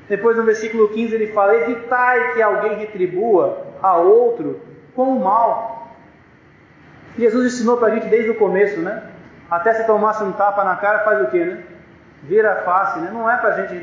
Depois 0.09 0.37
no 0.37 0.43
versículo 0.43 0.89
15 0.89 1.15
ele 1.15 1.29
fala: 1.29 1.55
Evitai 1.55 2.35
que 2.35 2.43
alguém 2.43 2.75
retribua 2.77 3.67
a 3.83 3.97
outro 3.97 4.61
com 4.95 5.17
o 5.17 5.21
mal, 5.21 5.73
Jesus 7.19 7.53
ensinou 7.53 7.77
para 7.77 7.89
a 7.89 7.95
gente 7.95 8.07
desde 8.07 8.31
o 8.31 8.35
começo, 8.35 8.81
né? 8.81 9.03
Até 9.51 9.75
se 9.75 9.87
tomasse 9.87 10.23
um 10.25 10.33
tapa 10.33 10.65
na 10.65 10.77
cara, 10.77 11.01
faz 11.01 11.23
o 11.23 11.31
quê, 11.31 11.45
né? 11.45 11.63
Vira 12.23 12.53
a 12.53 12.57
face, 12.63 13.01
né? 13.01 13.11
Não 13.13 13.31
é 13.31 13.37
para 13.37 13.51
a 13.51 13.67
gente 13.67 13.75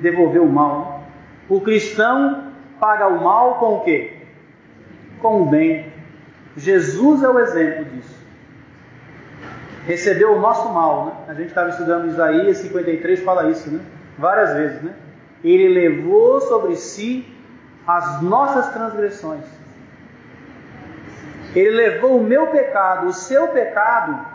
devolver 0.00 0.42
o 0.42 0.48
mal. 0.48 0.80
Né? 0.80 1.06
O 1.48 1.60
cristão 1.60 2.51
paga 2.82 3.06
o 3.06 3.22
mal 3.22 3.54
com 3.60 3.76
o 3.76 3.80
quê? 3.82 3.98
Com 5.20 5.42
o 5.42 5.46
bem. 5.46 5.86
Jesus 6.56 7.22
é 7.22 7.28
o 7.28 7.38
exemplo 7.38 7.84
disso. 7.84 8.18
Recebeu 9.86 10.36
o 10.36 10.40
nosso 10.40 10.68
mal, 10.72 11.06
né? 11.06 11.12
A 11.28 11.34
gente 11.34 11.48
estava 11.48 11.70
estudando 11.70 12.08
Isaías 12.08 12.58
53, 12.58 13.22
fala 13.22 13.48
isso, 13.48 13.70
né? 13.70 13.80
Várias 14.18 14.54
vezes, 14.54 14.82
né? 14.82 14.94
Ele 15.44 15.68
levou 15.68 16.40
sobre 16.40 16.74
si 16.74 17.24
as 17.86 18.20
nossas 18.20 18.72
transgressões 18.72 19.44
ele 21.54 21.70
levou 21.70 22.18
o 22.18 22.22
meu 22.22 22.46
pecado, 22.46 23.08
o 23.08 23.12
seu 23.12 23.48
pecado, 23.48 24.26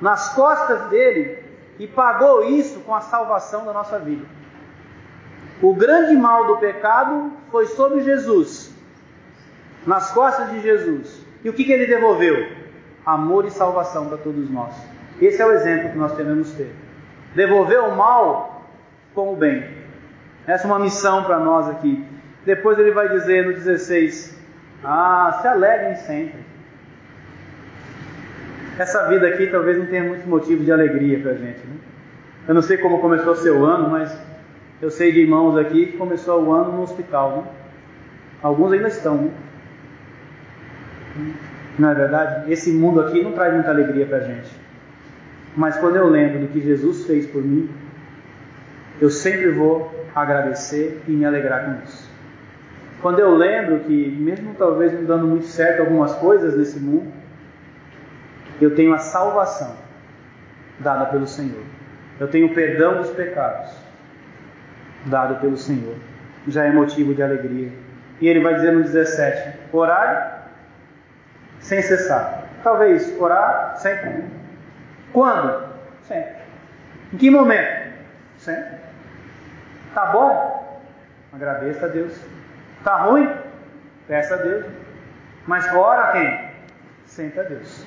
nas 0.00 0.34
costas 0.34 0.88
dele 0.90 1.42
e 1.78 1.86
pagou 1.86 2.44
isso 2.44 2.80
com 2.80 2.94
a 2.94 3.00
salvação 3.00 3.64
da 3.64 3.72
nossa 3.72 3.98
vida. 3.98 4.26
O 5.62 5.74
grande 5.74 6.14
mal 6.14 6.46
do 6.46 6.56
pecado 6.56 7.32
foi 7.50 7.66
sobre 7.66 8.00
Jesus, 8.00 8.74
nas 9.86 10.10
costas 10.12 10.50
de 10.50 10.60
Jesus. 10.60 11.24
E 11.44 11.50
o 11.50 11.52
que, 11.52 11.64
que 11.64 11.72
ele 11.72 11.86
devolveu? 11.86 12.46
Amor 13.04 13.44
e 13.44 13.50
salvação 13.50 14.06
para 14.06 14.18
todos 14.18 14.50
nós. 14.50 14.74
Esse 15.20 15.42
é 15.42 15.46
o 15.46 15.52
exemplo 15.52 15.90
que 15.90 15.98
nós 15.98 16.12
devemos 16.12 16.50
ter. 16.52 16.74
Devolver 17.34 17.80
o 17.80 17.94
mal 17.94 18.62
com 19.14 19.32
o 19.32 19.36
bem. 19.36 19.68
Essa 20.46 20.64
é 20.64 20.66
uma 20.66 20.78
missão 20.78 21.24
para 21.24 21.38
nós 21.38 21.68
aqui. 21.68 22.04
Depois 22.44 22.78
ele 22.78 22.90
vai 22.90 23.08
dizer 23.08 23.46
no 23.46 23.52
16: 23.52 24.38
ah, 24.82 25.38
se 25.40 25.46
alegrem 25.46 25.94
sempre. 25.96 26.40
Essa 28.78 29.08
vida 29.08 29.28
aqui 29.28 29.46
talvez 29.46 29.76
não 29.76 29.86
tenha 29.86 30.04
muitos 30.04 30.24
motivos 30.24 30.64
de 30.64 30.72
alegria 30.72 31.20
para 31.20 31.32
a 31.32 31.34
gente. 31.34 31.66
Né? 31.66 31.76
Eu 32.48 32.54
não 32.54 32.62
sei 32.62 32.78
como 32.78 32.98
começou 32.98 33.32
o 33.32 33.36
seu 33.36 33.64
ano, 33.64 33.90
mas 33.90 34.10
eu 34.82 34.90
sei 34.90 35.12
de 35.12 35.20
irmãos 35.20 35.58
aqui 35.58 35.86
que 35.86 35.98
começou 35.98 36.42
o 36.42 36.52
ano 36.52 36.72
no 36.72 36.82
hospital. 36.82 37.36
Né? 37.36 37.44
Alguns 38.42 38.72
ainda 38.72 38.88
estão. 38.88 39.16
Né? 39.16 39.32
Não 41.78 41.90
é 41.90 41.94
verdade? 41.94 42.50
Esse 42.50 42.72
mundo 42.72 43.00
aqui 43.00 43.22
não 43.22 43.32
traz 43.32 43.52
muita 43.52 43.70
alegria 43.70 44.06
para 44.06 44.18
a 44.18 44.20
gente. 44.20 44.50
Mas 45.54 45.76
quando 45.76 45.96
eu 45.96 46.08
lembro 46.08 46.40
do 46.40 46.48
que 46.48 46.60
Jesus 46.60 47.04
fez 47.04 47.26
por 47.26 47.42
mim, 47.42 47.68
eu 49.00 49.10
sempre 49.10 49.50
vou 49.50 49.92
agradecer 50.14 51.02
e 51.06 51.10
me 51.10 51.24
alegrar 51.24 51.64
com 51.64 51.84
isso. 51.84 52.08
Quando 53.02 53.18
eu 53.18 53.34
lembro 53.34 53.80
que, 53.80 54.10
mesmo 54.10 54.54
talvez 54.54 54.92
não 54.92 55.04
dando 55.04 55.26
muito 55.26 55.46
certo 55.46 55.80
algumas 55.80 56.14
coisas 56.14 56.56
nesse 56.56 56.78
mundo, 56.78 57.10
eu 58.60 58.74
tenho 58.74 58.94
a 58.94 58.98
salvação 58.98 59.74
dada 60.78 61.06
pelo 61.06 61.26
Senhor. 61.26 61.64
Eu 62.18 62.28
tenho 62.28 62.46
o 62.46 62.54
perdão 62.54 62.98
dos 62.98 63.10
pecados 63.10 63.89
dado 65.06 65.40
pelo 65.40 65.56
Senhor. 65.56 65.96
já 66.48 66.64
é 66.64 66.72
motivo 66.72 67.14
de 67.14 67.22
alegria. 67.22 67.72
E 68.20 68.28
ele 68.28 68.40
vai 68.40 68.54
dizer 68.54 68.72
no 68.72 68.82
17: 68.82 69.58
orai 69.72 70.40
sem 71.60 71.82
cessar. 71.82 72.44
Talvez 72.62 73.18
orar 73.20 73.76
sempre. 73.76 74.24
Quando? 75.12 75.68
Sempre. 76.02 76.36
Em 77.12 77.16
que 77.16 77.30
momento? 77.30 77.90
Sempre. 78.36 78.78
Tá 79.94 80.06
bom? 80.06 80.82
Agradeça 81.32 81.86
a 81.86 81.88
Deus. 81.88 82.18
Tá 82.84 82.96
ruim? 82.96 83.28
Peça 84.06 84.34
a 84.34 84.38
Deus. 84.38 84.66
Mas 85.46 85.72
ora 85.74 86.12
quem? 86.12 86.50
Sempre 87.06 87.40
a 87.40 87.42
Deus. 87.44 87.84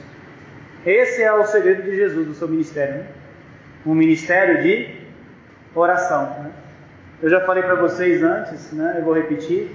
Esse 0.86 1.24
é 1.24 1.32
o 1.32 1.46
segredo 1.46 1.84
de 1.84 1.96
Jesus 1.96 2.28
do 2.28 2.34
seu 2.34 2.48
ministério. 2.48 2.96
Né? 2.96 3.06
Um 3.86 3.94
ministério 3.94 4.62
de 4.62 5.08
oração. 5.76 6.26
Né? 6.44 6.52
Eu 7.24 7.30
já 7.30 7.40
falei 7.40 7.64
para 7.64 7.76
vocês 7.76 8.22
antes, 8.22 8.74
né? 8.74 8.96
eu 8.98 9.04
vou 9.06 9.14
repetir. 9.14 9.74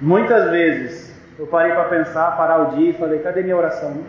Muitas 0.00 0.52
vezes 0.52 1.12
eu 1.36 1.48
parei 1.48 1.72
para 1.72 1.86
pensar, 1.86 2.36
parar 2.36 2.58
o 2.58 2.76
dia 2.76 2.90
e 2.90 2.92
falei: 2.92 3.18
cadê 3.18 3.42
minha 3.42 3.56
oração? 3.56 4.04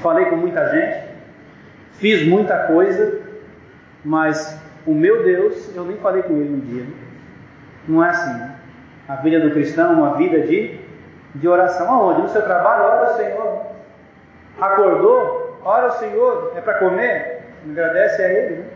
Falei 0.00 0.26
com 0.26 0.36
muita 0.36 0.70
gente, 0.70 1.08
fiz 1.94 2.24
muita 2.24 2.56
coisa, 2.68 3.20
mas 4.04 4.56
o 4.86 4.94
meu 4.94 5.24
Deus, 5.24 5.74
eu 5.74 5.84
nem 5.84 5.96
falei 5.96 6.22
com 6.22 6.36
ele 6.36 6.50
no 6.50 6.60
dia. 6.60 6.84
Né? 6.84 6.92
Não 7.88 8.04
é 8.04 8.10
assim. 8.10 8.32
Né? 8.32 8.54
A 9.08 9.16
vida 9.16 9.40
do 9.40 9.50
cristão 9.50 9.90
é 9.90 9.96
uma 9.96 10.16
vida 10.16 10.38
de, 10.42 10.78
de 11.34 11.48
oração. 11.48 11.92
Aonde? 11.92 12.22
No 12.22 12.28
seu 12.28 12.42
trabalho, 12.42 12.84
ora 12.84 13.08
ao 13.08 13.16
Senhor. 13.16 13.62
Acordou, 14.60 15.58
ora 15.64 15.86
ao 15.86 15.98
Senhor. 15.98 16.52
É 16.54 16.60
para 16.60 16.74
comer? 16.74 17.42
Agradece 17.68 18.22
a 18.22 18.28
Ele. 18.28 18.54
Né? 18.58 18.71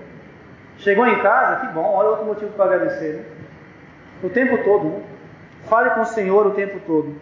Chegou 0.78 1.06
em 1.06 1.20
casa, 1.22 1.66
que 1.66 1.72
bom, 1.72 1.94
olha 1.94 2.10
outro 2.10 2.26
motivo 2.26 2.52
para 2.52 2.66
agradecer. 2.66 3.14
Né? 3.14 3.24
O 4.22 4.28
tempo 4.28 4.62
todo. 4.64 4.88
Né? 4.88 5.02
Fale 5.68 5.90
com 5.90 6.02
o 6.02 6.06
Senhor 6.06 6.46
o 6.46 6.52
tempo 6.52 6.80
todo. 6.86 7.14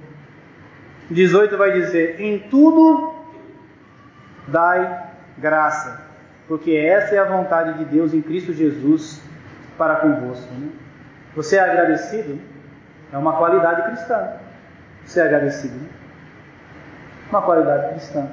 18 1.11 1.57
vai 1.57 1.73
dizer: 1.73 2.21
Em 2.21 2.39
tudo 2.39 3.15
dai 4.49 5.03
graça, 5.39 6.03
porque 6.47 6.73
essa 6.73 7.15
é 7.15 7.19
a 7.19 7.25
vontade 7.25 7.79
de 7.79 7.85
Deus 7.85 8.13
em 8.13 8.21
Cristo 8.21 8.53
Jesus 8.53 9.23
para 9.79 9.97
convosco. 9.97 10.53
Né? 10.55 10.71
Você 11.35 11.57
é 11.57 11.61
agradecido? 11.61 12.41
É 13.13 13.19
uma 13.19 13.37
qualidade 13.37 13.83
cristã. 13.83 14.33
Ser 15.05 15.21
é 15.21 15.25
agradecido. 15.25 15.75
Né? 15.75 15.89
Uma 17.31 17.43
qualidade 17.43 17.91
cristã. 17.91 18.29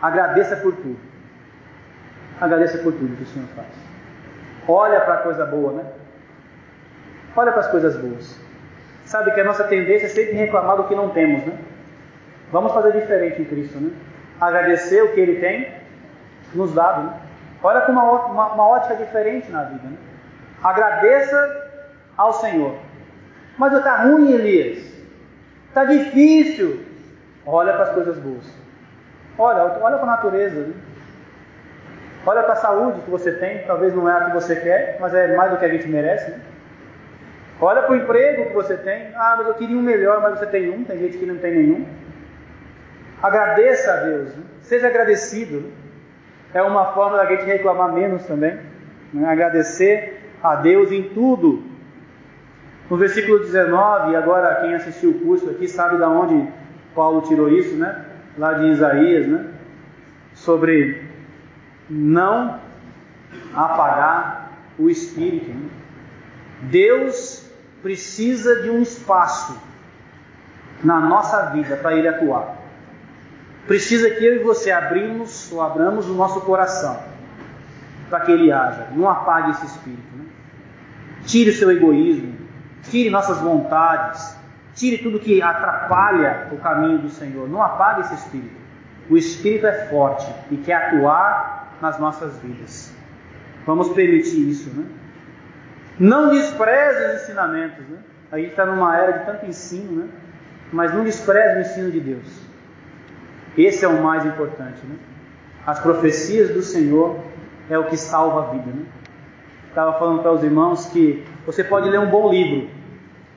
Agradeça 0.00 0.56
por 0.56 0.74
tudo. 0.74 0.98
Agradeça 2.40 2.78
por 2.78 2.92
tudo 2.92 3.16
que 3.16 3.22
o 3.22 3.26
Senhor 3.26 3.48
faz. 3.54 3.89
Olha 4.68 5.00
para 5.00 5.14
a 5.14 5.18
coisa 5.18 5.44
boa, 5.44 5.72
né? 5.72 5.84
Olha 7.36 7.52
para 7.52 7.60
as 7.60 7.68
coisas 7.68 7.96
boas. 7.96 8.38
Sabe 9.04 9.32
que 9.32 9.40
a 9.40 9.44
nossa 9.44 9.64
tendência 9.64 10.06
é 10.06 10.08
sempre 10.08 10.34
reclamar 10.34 10.76
do 10.76 10.84
que 10.84 10.94
não 10.94 11.10
temos, 11.10 11.44
né? 11.44 11.58
Vamos 12.52 12.72
fazer 12.72 12.92
diferente 12.92 13.42
em 13.42 13.44
Cristo, 13.44 13.78
né? 13.78 13.90
Agradecer 14.40 15.02
o 15.02 15.12
que 15.12 15.20
Ele 15.20 15.40
tem 15.40 15.68
nos 16.54 16.72
dado, 16.74 17.02
né? 17.02 17.14
Olha 17.62 17.82
com 17.82 17.92
uma, 17.92 18.04
uma, 18.04 18.52
uma 18.54 18.68
ótica 18.68 18.96
diferente 18.96 19.50
na 19.50 19.64
vida, 19.64 19.88
né? 19.88 19.96
Agradeça 20.62 21.70
ao 22.16 22.32
Senhor. 22.34 22.74
Mas 23.56 23.72
está 23.72 23.96
ruim, 24.02 24.32
Elias. 24.32 24.78
Está 25.68 25.84
difícil. 25.84 26.84
Olha 27.46 27.72
para 27.72 27.84
as 27.84 27.90
coisas 27.90 28.18
boas. 28.18 28.44
Olha, 29.38 29.62
olha 29.62 29.96
para 29.96 30.02
a 30.02 30.16
natureza. 30.16 30.60
Né? 30.60 30.74
Olha 32.26 32.42
para 32.42 32.52
a 32.52 32.56
saúde 32.56 33.00
que 33.00 33.10
você 33.10 33.32
tem. 33.32 33.64
Talvez 33.66 33.94
não 33.94 34.08
é 34.08 34.12
a 34.12 34.24
que 34.26 34.34
você 34.34 34.56
quer, 34.56 34.98
mas 35.00 35.14
é 35.14 35.34
mais 35.36 35.50
do 35.50 35.58
que 35.58 35.64
a 35.64 35.68
gente 35.68 35.88
merece. 35.88 36.30
Né? 36.30 36.40
Olha 37.60 37.82
para 37.82 37.92
o 37.92 37.96
emprego 37.96 38.46
que 38.46 38.54
você 38.54 38.76
tem. 38.76 39.08
Ah, 39.14 39.36
mas 39.38 39.48
eu 39.48 39.54
queria 39.54 39.76
um 39.76 39.82
melhor, 39.82 40.20
mas 40.20 40.38
você 40.38 40.46
tem 40.46 40.70
um. 40.70 40.84
Tem 40.84 40.98
gente 40.98 41.18
que 41.18 41.26
não 41.26 41.38
tem 41.38 41.54
nenhum. 41.54 41.86
Agradeça 43.22 43.92
a 43.92 43.96
Deus. 43.96 44.36
Né? 44.36 44.42
Seja 44.62 44.88
agradecido. 44.88 45.60
Né? 45.60 45.70
É 46.52 46.62
uma 46.62 46.92
forma 46.92 47.16
da 47.16 47.26
gente 47.26 47.44
reclamar 47.44 47.92
menos 47.92 48.24
também. 48.24 48.58
Né? 49.12 49.28
Agradecer 49.28 50.20
a 50.42 50.56
Deus 50.56 50.90
em 50.92 51.02
tudo. 51.10 51.62
No 52.90 52.96
versículo 52.96 53.38
19, 53.38 54.16
agora 54.16 54.56
quem 54.56 54.74
assistiu 54.74 55.10
o 55.10 55.20
curso 55.20 55.48
aqui 55.48 55.68
sabe 55.68 55.96
de 55.96 56.02
onde 56.02 56.48
Paulo 56.94 57.20
tirou 57.22 57.48
isso, 57.48 57.76
né? 57.76 58.04
Lá 58.36 58.54
de 58.54 58.66
Isaías, 58.66 59.28
né? 59.28 59.46
Sobre 60.34 61.09
não 61.90 62.60
apagar 63.54 64.52
o 64.78 64.88
espírito. 64.88 65.50
Né? 65.50 65.68
Deus 66.62 67.44
precisa 67.82 68.62
de 68.62 68.70
um 68.70 68.80
espaço 68.80 69.58
na 70.84 71.00
nossa 71.00 71.50
vida 71.50 71.76
para 71.76 71.94
ele 71.94 72.08
atuar. 72.08 72.58
Precisa 73.66 74.10
que 74.10 74.24
eu 74.24 74.36
e 74.36 74.38
você 74.38 74.70
abrimos 74.70 75.50
ou 75.52 75.60
abramos 75.60 76.08
o 76.08 76.14
nosso 76.14 76.40
coração 76.42 76.98
para 78.08 78.20
que 78.20 78.32
ele 78.32 78.50
haja. 78.50 78.88
Não 78.92 79.08
apague 79.08 79.50
esse 79.50 79.66
espírito. 79.66 80.16
Né? 80.16 80.24
Tire 81.24 81.50
o 81.50 81.54
seu 81.54 81.70
egoísmo, 81.70 82.34
tire 82.84 83.10
nossas 83.10 83.38
vontades, 83.38 84.36
tire 84.74 84.98
tudo 84.98 85.20
que 85.20 85.42
atrapalha 85.42 86.48
o 86.52 86.56
caminho 86.56 86.98
do 86.98 87.10
Senhor. 87.10 87.48
Não 87.48 87.62
apague 87.62 88.00
esse 88.02 88.14
espírito. 88.14 88.58
O 89.08 89.16
espírito 89.16 89.66
é 89.66 89.86
forte 89.86 90.32
e 90.50 90.56
quer 90.56 90.74
atuar 90.74 91.59
nas 91.80 91.98
nossas 91.98 92.36
vidas. 92.38 92.92
Vamos 93.66 93.90
permitir 93.90 94.48
isso, 94.48 94.70
né? 94.70 94.84
Não 95.98 96.30
despreze 96.30 97.04
os 97.04 97.22
ensinamentos, 97.22 97.86
né? 97.88 97.98
A 98.32 98.38
gente 98.38 98.50
está 98.50 98.64
numa 98.64 98.96
era 98.96 99.18
de 99.18 99.26
tanto 99.26 99.46
ensino, 99.46 100.02
né? 100.02 100.08
Mas 100.72 100.94
não 100.94 101.04
despreze 101.04 101.58
o 101.58 101.60
ensino 101.60 101.90
de 101.90 102.00
Deus. 102.00 102.40
Esse 103.56 103.84
é 103.84 103.88
o 103.88 104.02
mais 104.02 104.24
importante, 104.24 104.84
né? 104.86 104.96
As 105.66 105.78
profecias 105.80 106.50
do 106.50 106.62
Senhor 106.62 107.18
é 107.68 107.78
o 107.78 107.84
que 107.84 107.96
salva 107.96 108.48
a 108.48 108.52
vida, 108.52 108.70
né? 108.70 108.84
Estava 109.68 109.98
falando 109.98 110.22
para 110.22 110.32
os 110.32 110.42
irmãos 110.42 110.86
que 110.86 111.24
você 111.46 111.62
pode 111.62 111.88
ler 111.88 112.00
um 112.00 112.10
bom 112.10 112.30
livro, 112.30 112.68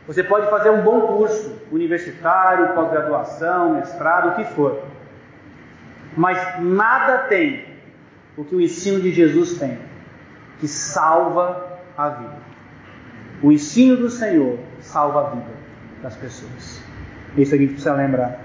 você 0.08 0.24
pode 0.24 0.50
fazer 0.50 0.70
um 0.70 0.82
bom 0.82 1.02
curso, 1.02 1.62
universitário, 1.72 2.74
pós-graduação, 2.74 3.76
mestrado, 3.76 4.30
o 4.30 4.36
que 4.36 4.44
for. 4.54 4.84
Mas 6.16 6.40
nada 6.60 7.20
tem 7.30 7.73
o 8.38 8.44
que 8.44 8.56
o 8.56 8.62
ensino 8.62 9.00
de 9.00 9.12
Jesus 9.12 9.58
tem, 9.58 9.78
que 10.60 10.68
salva 10.68 11.80
a 11.98 12.10
vida. 12.10 12.38
O 13.42 13.52
ensino 13.52 13.98
do 13.98 14.10
Senhor 14.10 14.58
salva 14.80 15.28
a 15.28 15.30
vida 15.32 15.52
das 16.02 16.16
pessoas. 16.16 16.82
Isso 17.38 17.54
a 17.54 17.58
gente 17.58 17.74
precisa 17.74 17.94
lembrar. 17.94 18.40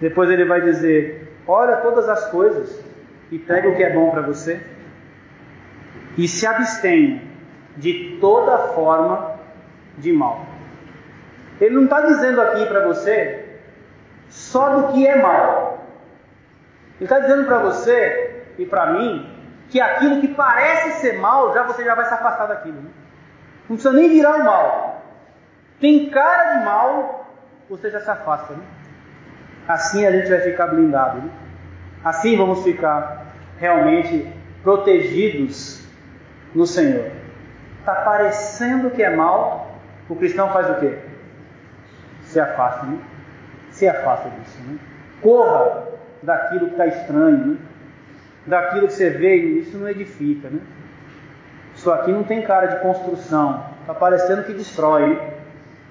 Depois 0.00 0.30
ele 0.30 0.44
vai 0.44 0.60
dizer: 0.60 1.32
olha 1.46 1.76
todas 1.78 2.08
as 2.08 2.30
coisas 2.30 2.82
e 3.30 3.38
pega 3.38 3.68
o 3.68 3.76
que 3.76 3.82
é 3.82 3.92
bom 3.92 4.10
para 4.10 4.22
você 4.22 4.60
e 6.16 6.26
se 6.26 6.46
abstenha 6.46 7.22
de 7.76 8.18
toda 8.20 8.58
forma 8.74 9.38
de 9.96 10.12
mal. 10.12 10.46
Ele 11.60 11.74
não 11.74 11.84
está 11.84 12.00
dizendo 12.02 12.40
aqui 12.40 12.66
para 12.66 12.86
você 12.86 13.44
só 14.28 14.76
do 14.76 14.92
que 14.92 15.06
é 15.06 15.20
mal. 15.20 15.86
Ele 16.96 17.04
está 17.04 17.20
dizendo 17.20 17.46
para 17.46 17.58
você 17.58 18.27
e 18.58 18.66
para 18.66 18.86
mim 18.86 19.38
que 19.70 19.80
aquilo 19.80 20.20
que 20.20 20.28
parece 20.28 21.00
ser 21.00 21.18
mal, 21.18 21.52
já 21.54 21.62
você 21.62 21.84
já 21.84 21.94
vai 21.94 22.06
se 22.06 22.14
afastar 22.14 22.46
daquilo. 22.46 22.80
Né? 22.80 22.90
Não 23.68 23.76
precisa 23.76 23.92
nem 23.92 24.08
virar 24.08 24.36
o 24.36 24.44
mal. 24.44 25.02
Tem 25.80 26.10
cara 26.10 26.54
de 26.58 26.64
mal, 26.64 27.26
você 27.68 27.90
já 27.90 28.00
se 28.00 28.10
afasta. 28.10 28.54
Né? 28.54 28.62
Assim 29.68 30.06
a 30.06 30.10
gente 30.10 30.28
vai 30.28 30.40
ficar 30.40 30.68
blindado. 30.68 31.18
Né? 31.18 31.30
Assim 32.04 32.36
vamos 32.36 32.64
ficar 32.64 33.26
realmente 33.58 34.32
protegidos 34.62 35.86
no 36.54 36.66
Senhor. 36.66 37.10
Está 37.78 37.94
parecendo 37.96 38.90
que 38.90 39.02
é 39.02 39.14
mal, 39.14 39.70
o 40.08 40.16
cristão 40.16 40.50
faz 40.52 40.68
o 40.70 40.74
quê? 40.80 40.98
Se 42.22 42.40
afasta, 42.40 42.86
né? 42.86 42.98
Se 43.70 43.88
afasta 43.88 44.28
disso, 44.30 44.58
né? 44.62 44.78
Corra 45.22 45.84
daquilo 46.22 46.66
que 46.66 46.72
está 46.72 46.86
estranho, 46.86 47.46
né? 47.46 47.58
Daquilo 48.48 48.86
que 48.86 48.94
você 48.94 49.10
vê, 49.10 49.36
isso 49.36 49.76
não 49.76 49.88
edifica, 49.88 50.48
né? 50.48 50.60
Isso 51.74 51.92
aqui 51.92 52.10
não 52.10 52.24
tem 52.24 52.42
cara 52.42 52.66
de 52.66 52.80
construção, 52.80 53.64
está 53.82 53.92
parecendo 53.94 54.42
que 54.44 54.54
destrói. 54.54 55.20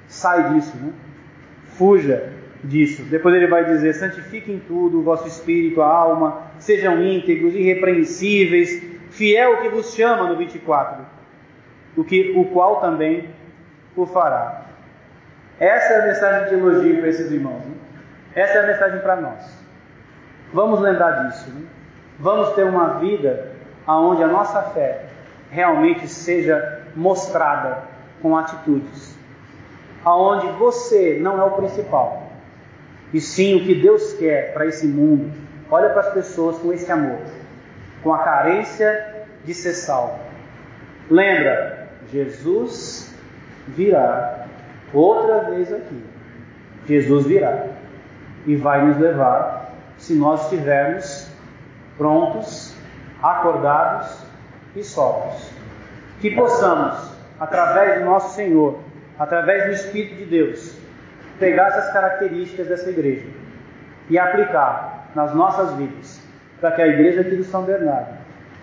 Sai 0.08 0.54
disso, 0.54 0.76
né? 0.78 0.91
Fuja 1.78 2.34
disso. 2.63 3.04
Depois 3.04 3.36
ele 3.36 3.48
vai 3.48 3.63
dizer: 3.63 3.93
santifiquem 3.93 4.60
tudo, 4.67 5.00
o 5.00 5.04
vosso 5.04 5.28
espírito, 5.28 5.82
a 5.82 5.88
alma, 5.88 6.41
sejam 6.58 7.02
íntegros, 7.02 7.54
irrepreensíveis, 7.54 8.82
fiel 9.12 9.58
que 9.62 9.70
vos 9.70 9.93
chama, 9.93 10.28
no 10.28 10.36
24, 10.36 11.06
o, 11.96 12.04
que, 12.04 12.34
o 12.36 12.46
qual 12.46 12.82
também 12.82 13.30
o 13.96 14.06
fará. 14.08 14.65
Essa 15.60 15.93
é 15.93 16.02
a 16.02 16.06
mensagem 16.08 16.50
de 16.50 16.56
elogio 16.56 16.98
para 17.00 17.10
esses 17.10 17.32
irmãos. 17.32 17.63
Né? 17.65 17.76
Essa 18.36 18.60
é 18.60 18.63
a 18.63 18.67
mensagem 18.67 19.00
para 19.00 19.15
nós. 19.17 19.63
Vamos 20.54 20.80
lembrar 20.80 21.28
disso. 21.28 21.50
Né? 21.52 21.76
Vamos 22.19 22.53
ter 22.56 22.63
uma 22.63 22.99
vida 22.99 23.51
onde 23.88 24.23
a 24.23 24.27
nossa 24.27 24.62
fé 24.63 25.06
realmente 25.51 26.08
seja 26.08 26.84
mostrada 26.95 27.84
com 28.21 28.36
atitudes. 28.36 29.15
Aonde 30.03 30.47
você 30.53 31.19
não 31.21 31.39
é 31.39 31.43
o 31.43 31.51
principal, 31.51 32.27
e 33.13 33.21
sim 33.21 33.56
o 33.56 33.63
que 33.63 33.75
Deus 33.75 34.13
quer 34.13 34.53
para 34.53 34.65
esse 34.65 34.88
mundo. 34.88 35.32
Olha 35.69 35.89
para 35.89 36.01
as 36.01 36.13
pessoas 36.13 36.58
com 36.58 36.73
esse 36.73 36.91
amor, 36.91 37.19
com 38.03 38.13
a 38.13 38.19
carência 38.19 39.25
de 39.43 39.53
ser 39.53 39.73
salvo. 39.73 40.19
Lembra, 41.10 41.88
Jesus 42.12 43.13
virá 43.67 44.45
outra 44.93 45.49
vez 45.51 45.71
aqui. 45.73 46.03
Jesus 46.88 47.25
virá 47.25 47.65
e 48.45 48.56
vai 48.56 48.86
nos 48.86 48.97
levar 48.97 49.73
se 49.97 50.13
nós 50.13 50.43
estivermos 50.43 51.16
prontos, 51.97 52.75
acordados 53.21 54.23
e 54.75 54.83
sóbrios. 54.83 55.49
Que 56.21 56.31
possamos, 56.31 57.12
através 57.39 57.99
do 57.99 58.05
nosso 58.05 58.36
Senhor, 58.36 58.79
através 59.17 59.65
do 59.65 59.71
Espírito 59.71 60.15
de 60.15 60.25
Deus, 60.25 60.77
pegar 61.39 61.67
essas 61.67 61.91
características 61.93 62.67
dessa 62.67 62.89
igreja 62.89 63.27
e 64.10 64.17
aplicar 64.17 65.10
nas 65.13 65.33
nossas 65.33 65.73
vidas, 65.73 66.21
para 66.60 66.71
que 66.71 66.81
a 66.81 66.88
igreja 66.88 67.21
aqui 67.21 67.36
de 67.36 67.43
São 67.43 67.63
Bernardo, 67.63 68.17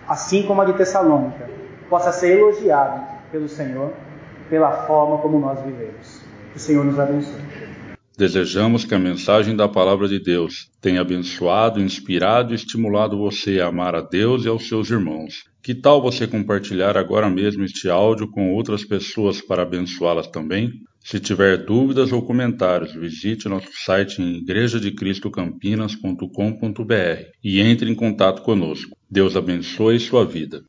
assim 0.07 0.43
como 0.43 0.61
a 0.61 0.65
de 0.65 0.73
Tessalônica, 0.73 1.45
possa 1.89 2.11
ser 2.11 2.37
elogiada 2.37 3.01
pelo 3.31 3.47
Senhor 3.47 3.93
pela 4.49 4.71
forma 4.85 5.17
como 5.19 5.39
nós 5.39 5.59
vivemos. 5.61 6.21
Que 6.51 6.57
o 6.57 6.59
Senhor 6.59 6.85
nos 6.85 6.99
abençoe. 6.99 7.44
Desejamos 8.17 8.85
que 8.85 8.95
a 8.95 8.99
mensagem 8.99 9.53
da 9.55 9.67
Palavra 9.67 10.07
de 10.07 10.19
Deus 10.19 10.69
tenha 10.79 11.01
abençoado, 11.01 11.81
inspirado 11.81 12.53
e 12.53 12.55
estimulado 12.55 13.17
você 13.17 13.59
a 13.59 13.67
amar 13.67 13.93
a 13.93 13.99
Deus 14.01 14.45
e 14.45 14.47
aos 14.47 14.69
seus 14.69 14.89
irmãos. 14.89 15.43
Que 15.61 15.75
tal 15.75 16.01
você 16.01 16.25
compartilhar 16.25 16.95
agora 16.95 17.29
mesmo 17.29 17.65
este 17.65 17.89
áudio 17.89 18.29
com 18.29 18.53
outras 18.53 18.85
pessoas 18.85 19.41
para 19.41 19.63
abençoá-las 19.63 20.27
também? 20.27 20.71
Se 21.03 21.19
tiver 21.19 21.65
dúvidas 21.65 22.11
ou 22.11 22.25
comentários, 22.25 22.93
visite 22.93 23.49
nosso 23.49 23.67
site 23.83 24.21
em 24.21 24.37
igrejadecristocampinas.com.br 24.37 27.29
e 27.43 27.59
entre 27.59 27.91
em 27.91 27.95
contato 27.95 28.41
conosco. 28.41 28.95
Deus 29.11 29.35
abençoe 29.35 29.99
sua 29.99 30.25
vida. 30.25 30.61